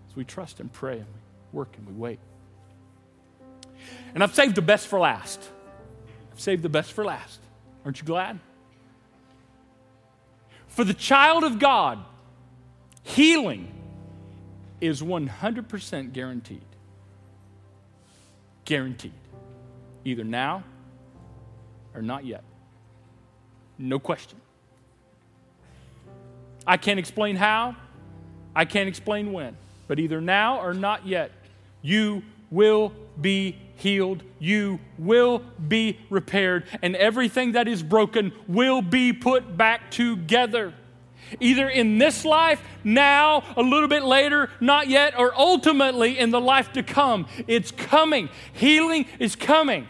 as 0.09 0.15
we 0.15 0.23
trust 0.23 0.59
and 0.59 0.71
pray 0.71 0.97
and 0.97 1.05
we 1.05 1.57
work 1.57 1.75
and 1.77 1.87
we 1.87 1.93
wait. 1.93 2.19
And 4.13 4.23
I've 4.23 4.33
saved 4.33 4.55
the 4.55 4.61
best 4.61 4.87
for 4.87 4.99
last. 4.99 5.47
I've 6.31 6.39
saved 6.39 6.63
the 6.63 6.69
best 6.69 6.93
for 6.93 7.05
last. 7.05 7.39
Aren't 7.85 7.99
you 7.99 8.05
glad? 8.05 8.39
For 10.67 10.83
the 10.83 10.93
child 10.93 11.43
of 11.43 11.59
God, 11.59 11.99
healing 13.03 13.71
is 14.81 15.01
100% 15.01 16.13
guaranteed. 16.13 16.61
Guaranteed. 18.65 19.13
Either 20.05 20.23
now 20.23 20.63
or 21.93 22.01
not 22.01 22.25
yet. 22.25 22.43
No 23.77 23.99
question. 23.99 24.39
I 26.67 26.77
can't 26.77 26.99
explain 26.99 27.35
how, 27.35 27.75
I 28.55 28.65
can't 28.65 28.89
explain 28.89 29.31
when, 29.31 29.57
but 29.87 29.99
either 29.99 30.21
now 30.21 30.59
or 30.59 30.73
not 30.73 31.07
yet, 31.07 31.31
you 31.81 32.23
will 32.51 32.91
be 33.19 33.57
healed, 33.75 34.23
you 34.39 34.79
will 34.97 35.41
be 35.67 35.97
repaired, 36.09 36.65
and 36.81 36.95
everything 36.95 37.53
that 37.53 37.67
is 37.67 37.81
broken 37.81 38.33
will 38.47 38.81
be 38.81 39.13
put 39.13 39.55
back 39.57 39.89
together. 39.89 40.73
Either 41.39 41.69
in 41.69 41.97
this 41.97 42.25
life, 42.25 42.61
now, 42.83 43.43
a 43.55 43.61
little 43.61 43.87
bit 43.87 44.03
later, 44.03 44.49
not 44.59 44.87
yet, 44.87 45.17
or 45.17 45.33
ultimately 45.37 46.17
in 46.17 46.31
the 46.31 46.41
life 46.41 46.73
to 46.73 46.83
come. 46.83 47.27
It's 47.47 47.71
coming. 47.71 48.29
Healing 48.53 49.05
is 49.19 49.35
coming. 49.35 49.87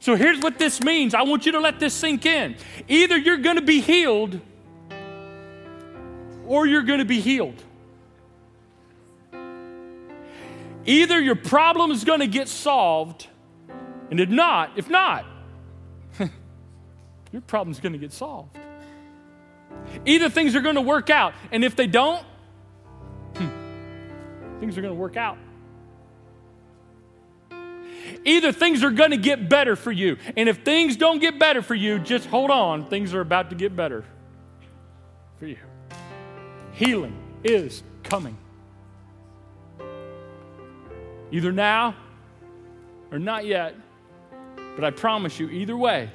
So 0.00 0.14
here's 0.14 0.40
what 0.40 0.58
this 0.58 0.80
means. 0.80 1.14
I 1.14 1.22
want 1.22 1.44
you 1.46 1.52
to 1.52 1.60
let 1.60 1.80
this 1.80 1.94
sink 1.94 2.24
in. 2.24 2.56
Either 2.86 3.16
you're 3.16 3.38
going 3.38 3.56
to 3.56 3.62
be 3.62 3.80
healed 3.80 4.40
or 6.46 6.66
you're 6.66 6.82
going 6.82 7.00
to 7.00 7.04
be 7.04 7.20
healed. 7.20 7.62
Either 10.84 11.20
your 11.20 11.34
problem 11.34 11.90
is 11.90 12.04
going 12.04 12.20
to 12.20 12.26
get 12.26 12.48
solved, 12.48 13.26
and 14.10 14.18
if 14.18 14.30
not, 14.30 14.70
if 14.76 14.88
not, 14.88 15.26
your 17.32 17.42
problem's 17.42 17.78
going 17.78 17.92
to 17.92 17.98
get 17.98 18.12
solved. 18.12 18.56
Either 20.06 20.30
things 20.30 20.56
are 20.56 20.62
going 20.62 20.76
to 20.76 20.80
work 20.80 21.10
out, 21.10 21.34
and 21.52 21.62
if 21.62 21.76
they 21.76 21.86
don't, 21.86 22.24
things 23.34 24.78
are 24.78 24.80
going 24.80 24.94
to 24.94 24.98
work 24.98 25.18
out. 25.18 25.36
Either 28.24 28.52
things 28.52 28.82
are 28.82 28.90
going 28.90 29.10
to 29.10 29.16
get 29.16 29.48
better 29.48 29.76
for 29.76 29.92
you. 29.92 30.16
And 30.36 30.48
if 30.48 30.64
things 30.64 30.96
don't 30.96 31.18
get 31.18 31.38
better 31.38 31.62
for 31.62 31.74
you, 31.74 31.98
just 31.98 32.26
hold 32.26 32.50
on. 32.50 32.88
Things 32.88 33.14
are 33.14 33.20
about 33.20 33.50
to 33.50 33.56
get 33.56 33.74
better 33.74 34.04
for 35.38 35.46
you. 35.46 35.58
Healing 36.72 37.16
is 37.44 37.82
coming. 38.02 38.36
Either 41.30 41.52
now 41.52 41.94
or 43.10 43.18
not 43.18 43.46
yet. 43.46 43.74
But 44.74 44.84
I 44.84 44.90
promise 44.90 45.40
you, 45.40 45.48
either 45.50 45.76
way, 45.76 46.10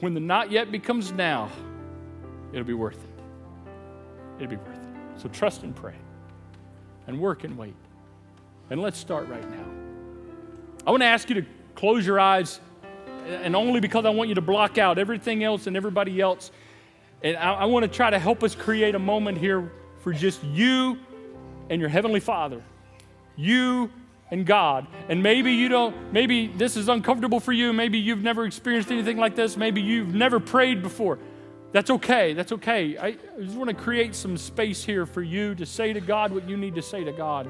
when 0.00 0.14
the 0.14 0.20
not 0.20 0.50
yet 0.50 0.70
becomes 0.70 1.12
now, 1.12 1.50
it'll 2.52 2.66
be 2.66 2.74
worth 2.74 3.02
it. 3.02 3.22
It'll 4.36 4.50
be 4.50 4.56
worth 4.56 4.76
it. 4.76 5.20
So 5.20 5.28
trust 5.28 5.62
and 5.62 5.74
pray 5.74 5.94
and 7.06 7.18
work 7.18 7.44
and 7.44 7.56
wait. 7.56 7.74
And 8.70 8.80
let's 8.82 8.98
start 8.98 9.28
right 9.28 9.48
now. 9.50 9.81
I 10.86 10.90
want 10.90 11.02
to 11.02 11.06
ask 11.06 11.28
you 11.28 11.36
to 11.36 11.46
close 11.74 12.06
your 12.06 12.18
eyes, 12.18 12.60
and 13.26 13.54
only 13.54 13.80
because 13.80 14.04
I 14.04 14.10
want 14.10 14.28
you 14.28 14.34
to 14.34 14.40
block 14.40 14.78
out 14.78 14.98
everything 14.98 15.44
else 15.44 15.66
and 15.66 15.76
everybody 15.76 16.20
else. 16.20 16.50
And 17.22 17.36
I, 17.36 17.54
I 17.54 17.64
want 17.66 17.84
to 17.84 17.88
try 17.88 18.10
to 18.10 18.18
help 18.18 18.42
us 18.42 18.54
create 18.54 18.94
a 18.94 18.98
moment 18.98 19.38
here 19.38 19.70
for 20.00 20.12
just 20.12 20.42
you 20.44 20.98
and 21.70 21.80
your 21.80 21.88
Heavenly 21.88 22.20
Father. 22.20 22.62
You 23.36 23.90
and 24.32 24.44
God. 24.44 24.86
And 25.08 25.22
maybe 25.22 25.52
you 25.52 25.68
don't, 25.68 26.12
maybe 26.12 26.48
this 26.48 26.76
is 26.76 26.88
uncomfortable 26.88 27.38
for 27.38 27.52
you. 27.52 27.72
Maybe 27.72 27.98
you've 27.98 28.22
never 28.22 28.44
experienced 28.44 28.90
anything 28.90 29.18
like 29.18 29.36
this. 29.36 29.56
Maybe 29.56 29.80
you've 29.80 30.14
never 30.14 30.40
prayed 30.40 30.82
before. 30.82 31.18
That's 31.70 31.90
okay. 31.90 32.32
That's 32.32 32.50
okay. 32.52 32.96
I, 32.96 33.06
I 33.06 33.16
just 33.40 33.56
want 33.56 33.70
to 33.70 33.76
create 33.76 34.14
some 34.14 34.36
space 34.36 34.82
here 34.84 35.06
for 35.06 35.22
you 35.22 35.54
to 35.54 35.64
say 35.64 35.92
to 35.92 36.00
God 36.00 36.32
what 36.32 36.48
you 36.48 36.56
need 36.56 36.74
to 36.74 36.82
say 36.82 37.04
to 37.04 37.12
God. 37.12 37.48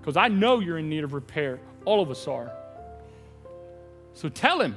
Because 0.00 0.16
I 0.16 0.28
know 0.28 0.60
you're 0.60 0.78
in 0.78 0.88
need 0.88 1.04
of 1.04 1.12
repair. 1.12 1.60
All 1.84 2.00
of 2.00 2.10
us 2.10 2.26
are. 2.26 2.50
So 4.14 4.28
tell 4.28 4.60
him. 4.60 4.76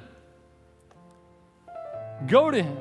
Go 2.27 2.51
to 2.51 2.61
him. 2.61 2.77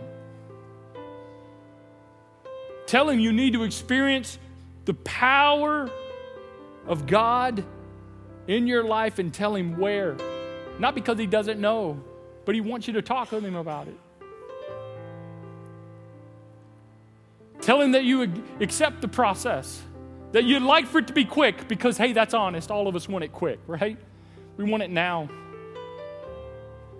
Tell 2.86 3.08
him 3.08 3.18
you 3.20 3.32
need 3.32 3.52
to 3.52 3.64
experience 3.64 4.38
the 4.84 4.94
power 4.94 5.90
of 6.86 7.06
God 7.06 7.64
in 8.46 8.66
your 8.66 8.84
life 8.84 9.18
and 9.18 9.34
tell 9.34 9.54
him 9.54 9.76
where. 9.76 10.16
Not 10.78 10.94
because 10.94 11.18
he 11.18 11.26
doesn't 11.26 11.60
know, 11.60 12.00
but 12.44 12.54
he 12.54 12.60
wants 12.60 12.86
you 12.86 12.92
to 12.94 13.02
talk 13.02 13.32
with 13.32 13.44
him 13.44 13.56
about 13.56 13.88
it. 13.88 13.98
Tell 17.60 17.80
him 17.80 17.92
that 17.92 18.04
you 18.04 18.32
accept 18.60 19.00
the 19.00 19.08
process, 19.08 19.82
that 20.30 20.44
you'd 20.44 20.62
like 20.62 20.86
for 20.86 20.98
it 20.98 21.08
to 21.08 21.12
be 21.12 21.24
quick 21.24 21.66
because, 21.66 21.98
hey, 21.98 22.12
that's 22.12 22.34
honest. 22.34 22.70
All 22.70 22.86
of 22.86 22.94
us 22.94 23.08
want 23.08 23.24
it 23.24 23.32
quick, 23.32 23.58
right? 23.66 23.98
We 24.56 24.64
want 24.64 24.82
it 24.82 24.90
now. 24.90 25.28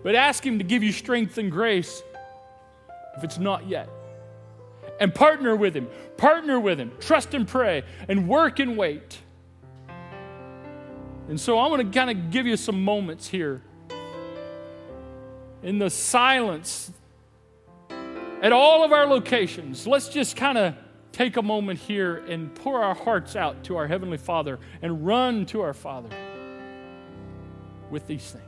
But 0.03 0.15
ask 0.15 0.45
Him 0.45 0.59
to 0.59 0.65
give 0.65 0.83
you 0.83 0.93
strength 0.93 1.39
and 1.39 1.51
grace 1.51 2.03
if 3.17 3.25
it's 3.25 3.39
not 3.39 3.67
yet. 3.67 3.89
And 5.01 5.15
partner 5.15 5.57
with 5.57 5.75
Him. 5.75 5.89
Partner 6.17 6.61
with 6.61 6.79
Him. 6.79 6.93
Trust 7.01 7.35
and 7.35 7.47
pray 7.47 7.83
and 8.09 8.29
work 8.29 8.59
and 8.61 8.77
wait. 8.77 9.19
And 11.29 11.41
so 11.41 11.59
I 11.59 11.67
want 11.67 11.83
to 11.83 11.99
kind 11.99 12.11
of 12.11 12.31
give 12.31 12.47
you 12.47 12.57
some 12.57 12.85
moments 12.85 13.27
here 13.27 13.63
in 15.63 15.79
the 15.79 15.91
silence 15.91 16.93
at 18.43 18.53
all 18.53 18.85
of 18.85 18.93
our 18.93 19.07
locations. 19.07 19.87
Let's 19.87 20.09
just 20.09 20.37
kind 20.37 20.57
of 20.57 20.75
take 21.11 21.37
a 21.37 21.43
moment 21.43 21.81
here 21.81 22.19
and 22.29 22.55
pour 22.55 22.81
our 22.83 22.95
hearts 22.95 23.35
out 23.35 23.65
to 23.65 23.77
our 23.77 23.89
Heavenly 23.89 24.19
Father 24.19 24.61
and 24.83 25.05
run 25.05 25.47
to 25.47 25.63
our 25.63 25.75
Father 25.75 26.11
with 27.91 28.07
these 28.07 28.31
things. 28.31 28.43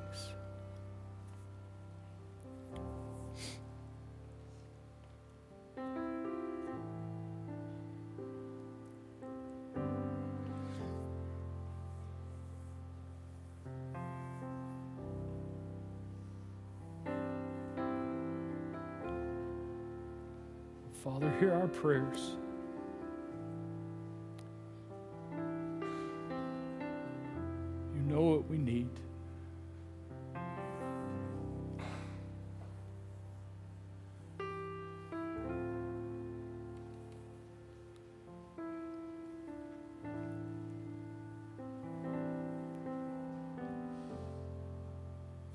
Father, 21.04 21.32
hear 21.38 21.54
our 21.54 21.68
prayers. 21.68 22.37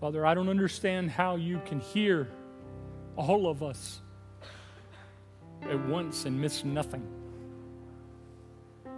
Father, 0.04 0.26
I 0.26 0.34
don't 0.34 0.49
understand 0.49 1.10
how 1.10 1.38
you 1.38 1.62
can 1.66 1.80
hear 1.80 2.28
all 3.16 3.47
of 3.47 3.64
us 3.64 4.01
at 5.62 5.80
once 5.88 6.26
and 6.26 6.41
miss 6.41 6.66
nothing. 6.66 7.08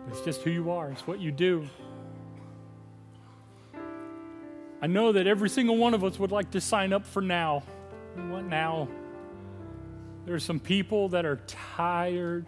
It's 0.07 0.21
just 0.21 0.41
who 0.41 0.49
you 0.49 0.71
are, 0.71 0.89
it's 0.89 1.05
what 1.05 1.19
you 1.19 1.31
do. 1.31 1.67
I 4.81 4.87
know 4.87 5.11
that 5.11 5.27
every 5.27 5.47
single 5.47 5.77
one 5.77 5.93
of 5.93 6.03
us 6.03 6.17
would 6.17 6.31
like 6.31 6.49
to 6.49 6.59
sign 6.59 6.91
up 6.91 7.05
for 7.05 7.21
now. 7.21 7.61
What 8.29 8.45
now? 8.45 8.87
There 10.25 10.33
are 10.33 10.39
some 10.39 10.59
people 10.59 11.09
that 11.09 11.23
are 11.23 11.39
tired, 11.45 12.47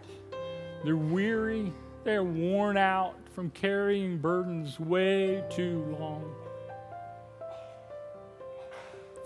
they're 0.82 0.96
weary, 0.96 1.72
they're 2.02 2.24
worn 2.24 2.76
out 2.76 3.14
from 3.36 3.50
carrying 3.50 4.18
burdens 4.18 4.80
way 4.80 5.44
too 5.48 5.96
long. 6.00 6.34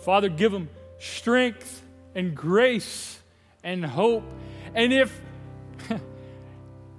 Father, 0.02 0.28
give 0.28 0.50
them 0.50 0.68
strength 0.98 1.82
and 2.14 2.34
grace 2.34 3.20
and 3.62 3.84
hope. 3.84 4.24
And 4.74 4.92
if 4.92 5.20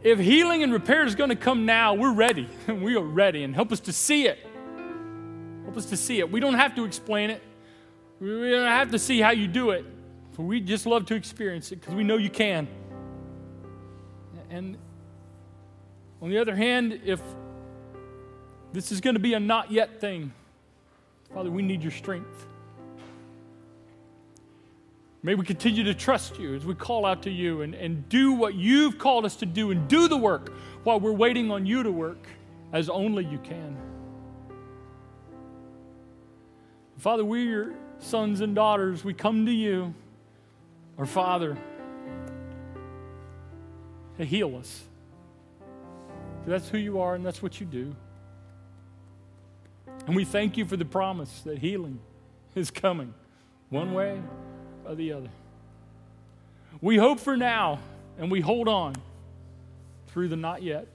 if 0.04 0.20
healing 0.20 0.64
and 0.64 0.72
repair 0.72 1.06
is 1.06 1.16
going 1.16 1.30
to 1.30 1.36
come 1.36 1.66
now, 1.66 1.96
we're 1.96 2.14
ready. 2.14 2.48
we 2.68 2.96
are 2.96 3.04
ready. 3.04 3.44
And 3.44 3.54
help 3.54 3.74
us 3.74 3.82
to 3.82 3.94
see 3.94 4.28
it. 4.28 4.40
Help 5.66 5.76
us 5.76 5.88
to 5.88 5.98
see 5.98 6.20
it. 6.20 6.32
We 6.32 6.40
don't 6.40 6.54
have 6.54 6.76
to 6.76 6.86
explain 6.86 7.30
it. 7.30 7.44
We 8.22 8.52
don't 8.52 8.68
have 8.68 8.92
to 8.92 9.00
see 9.00 9.20
how 9.20 9.32
you 9.32 9.48
do 9.50 9.72
it. 9.72 9.86
For 10.32 10.44
we 10.44 10.62
just 10.62 10.86
love 10.86 11.06
to 11.08 11.16
experience 11.16 11.72
it 11.74 11.82
because 11.82 11.94
we 11.94 12.06
know 12.06 12.18
you 12.18 12.30
can. 12.30 12.68
And 14.50 14.78
on 16.22 16.30
the 16.30 16.38
other 16.38 16.56
hand, 16.56 17.02
if 17.04 17.22
this 18.72 18.92
is 18.94 19.02
going 19.02 19.16
to 19.16 19.20
be 19.20 19.34
a 19.34 19.40
not 19.40 19.72
yet 19.72 20.00
thing, 20.00 20.32
Father, 21.34 21.52
we 21.52 21.62
need 21.62 21.82
your 21.82 21.92
strength. 21.92 22.46
May 25.26 25.36
we 25.36 25.46
continue 25.46 25.86
to 25.86 25.94
trust 25.94 26.38
you 26.38 26.54
as 26.54 26.66
we 26.66 26.76
call 26.76 27.06
out 27.06 27.24
to 27.24 27.32
you 27.32 27.62
and, 27.62 27.74
and 27.74 28.08
do 28.10 28.34
what 28.34 28.56
you've 28.56 28.98
called 28.98 29.24
us 29.24 29.38
to 29.38 29.46
do 29.46 29.72
and 29.72 29.88
do 29.88 30.10
the 30.10 30.18
work 30.18 30.52
while 30.84 31.00
we're 31.00 31.14
waiting 31.14 31.50
on 31.50 31.66
you 31.66 31.82
to 31.82 31.92
work 31.92 32.28
as 32.74 32.90
only 32.90 33.24
you 33.24 33.38
can. 33.38 33.78
Father, 36.98 37.24
we, 37.24 37.44
your 37.44 37.74
sons 38.00 38.42
and 38.42 38.54
daughters, 38.54 39.06
we 39.06 39.14
come 39.14 39.46
to 39.46 39.52
you, 39.52 39.94
our 40.98 41.06
Father, 41.06 41.58
to 44.18 44.26
heal 44.26 44.58
us. 44.58 44.84
That's 46.46 46.68
who 46.68 46.78
you 46.78 47.00
are 47.00 47.16
and 47.16 47.26
that's 47.26 47.42
what 47.42 47.62
you 47.62 47.66
do. 47.66 47.96
And 50.06 50.18
we 50.18 50.26
thank 50.26 50.58
you 50.58 50.66
for 50.66 50.76
the 50.76 50.84
promise 50.84 51.42
that 51.46 51.60
healing 51.60 52.02
is 52.56 52.70
coming 52.70 53.14
one 53.70 53.94
way 53.94 54.22
or 54.86 54.96
the 54.96 55.14
other. 55.14 55.30
We 56.82 56.98
hope 56.98 57.20
for 57.20 57.38
now 57.38 57.80
and 58.18 58.32
we 58.32 58.42
hold 58.42 58.68
on 58.68 58.96
through 60.08 60.28
the 60.28 60.36
not 60.36 60.62
yet 60.62 60.88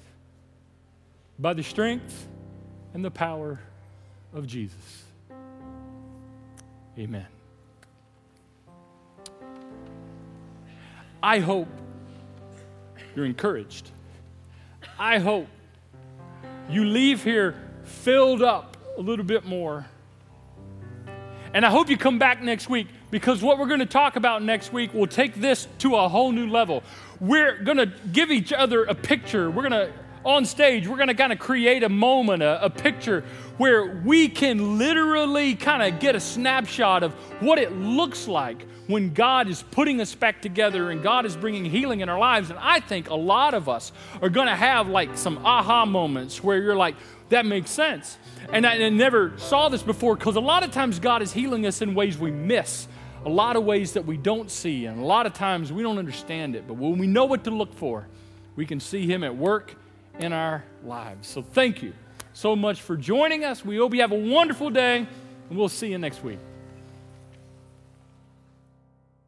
by 1.38 1.54
the 1.54 1.62
strength 1.62 2.26
and 2.94 3.04
the 3.04 3.10
power 3.10 3.60
of 4.34 4.46
Jesus. 4.46 5.04
Amen. 6.98 7.26
I 11.22 11.38
hope 11.40 11.68
you're 13.14 13.24
encouraged. 13.24 13.90
I 14.98 15.18
hope 15.18 15.46
you 16.68 16.84
leave 16.84 17.24
here 17.24 17.54
filled 17.84 18.42
up 18.42 18.76
a 18.96 19.00
little 19.00 19.24
bit 19.24 19.44
more. 19.44 19.86
And 21.54 21.64
I 21.64 21.70
hope 21.70 21.88
you 21.88 21.96
come 21.96 22.18
back 22.18 22.42
next 22.42 22.68
week 22.68 22.88
because 23.10 23.42
what 23.42 23.58
we're 23.58 23.66
going 23.66 23.80
to 23.80 23.86
talk 23.86 24.16
about 24.16 24.42
next 24.42 24.72
week 24.72 24.92
will 24.92 25.06
take 25.06 25.34
this 25.34 25.66
to 25.78 25.96
a 25.96 26.08
whole 26.08 26.32
new 26.32 26.48
level. 26.48 26.82
We're 27.20 27.62
going 27.62 27.78
to 27.78 27.86
give 28.12 28.30
each 28.30 28.52
other 28.52 28.84
a 28.84 28.94
picture. 28.94 29.50
We're 29.50 29.68
going 29.68 29.88
to, 29.88 29.92
on 30.24 30.44
stage, 30.44 30.86
we're 30.86 30.96
going 30.96 31.08
to 31.08 31.14
kind 31.14 31.32
of 31.32 31.38
create 31.38 31.82
a 31.82 31.88
moment, 31.88 32.42
a, 32.42 32.64
a 32.64 32.70
picture 32.70 33.24
where 33.56 33.86
we 34.04 34.28
can 34.28 34.78
literally 34.78 35.54
kind 35.54 35.82
of 35.82 36.00
get 36.00 36.14
a 36.14 36.20
snapshot 36.20 37.02
of 37.02 37.12
what 37.40 37.58
it 37.58 37.72
looks 37.72 38.28
like 38.28 38.66
when 38.86 39.12
God 39.12 39.48
is 39.48 39.62
putting 39.62 40.00
us 40.00 40.14
back 40.14 40.40
together 40.40 40.90
and 40.90 41.02
God 41.02 41.26
is 41.26 41.36
bringing 41.36 41.64
healing 41.64 42.00
in 42.00 42.08
our 42.08 42.18
lives. 42.18 42.50
And 42.50 42.58
I 42.58 42.80
think 42.80 43.10
a 43.10 43.14
lot 43.14 43.54
of 43.54 43.68
us 43.68 43.92
are 44.22 44.30
going 44.30 44.46
to 44.46 44.56
have 44.56 44.88
like 44.88 45.16
some 45.16 45.38
aha 45.44 45.84
moments 45.84 46.42
where 46.42 46.58
you're 46.58 46.76
like, 46.76 46.94
that 47.30 47.44
makes 47.44 47.70
sense. 47.70 48.16
And 48.50 48.66
I, 48.66 48.82
I 48.82 48.88
never 48.88 49.36
saw 49.36 49.68
this 49.68 49.82
before 49.82 50.16
because 50.16 50.36
a 50.36 50.40
lot 50.40 50.62
of 50.62 50.70
times 50.70 50.98
God 50.98 51.20
is 51.20 51.32
healing 51.32 51.66
us 51.66 51.82
in 51.82 51.94
ways 51.94 52.16
we 52.16 52.30
miss 52.30 52.88
a 53.28 53.30
lot 53.30 53.56
of 53.56 53.64
ways 53.64 53.92
that 53.92 54.06
we 54.06 54.16
don't 54.16 54.50
see, 54.50 54.86
and 54.86 54.98
a 54.98 55.04
lot 55.04 55.26
of 55.26 55.34
times 55.34 55.70
we 55.70 55.82
don't 55.82 55.98
understand 55.98 56.56
it. 56.56 56.66
But 56.66 56.74
when 56.74 56.98
we 56.98 57.06
know 57.06 57.26
what 57.26 57.44
to 57.44 57.50
look 57.50 57.74
for, 57.74 58.08
we 58.56 58.64
can 58.64 58.80
see 58.80 59.06
Him 59.06 59.22
at 59.22 59.36
work 59.36 59.74
in 60.18 60.32
our 60.32 60.64
lives. 60.82 61.28
So 61.28 61.42
thank 61.42 61.82
you 61.82 61.92
so 62.32 62.56
much 62.56 62.80
for 62.80 62.96
joining 62.96 63.44
us. 63.44 63.64
We 63.64 63.76
hope 63.76 63.94
you 63.94 64.00
have 64.00 64.12
a 64.12 64.18
wonderful 64.18 64.70
day, 64.70 65.06
and 65.50 65.58
we'll 65.58 65.68
see 65.68 65.90
you 65.90 65.98
next 65.98 66.24
week. 66.24 66.38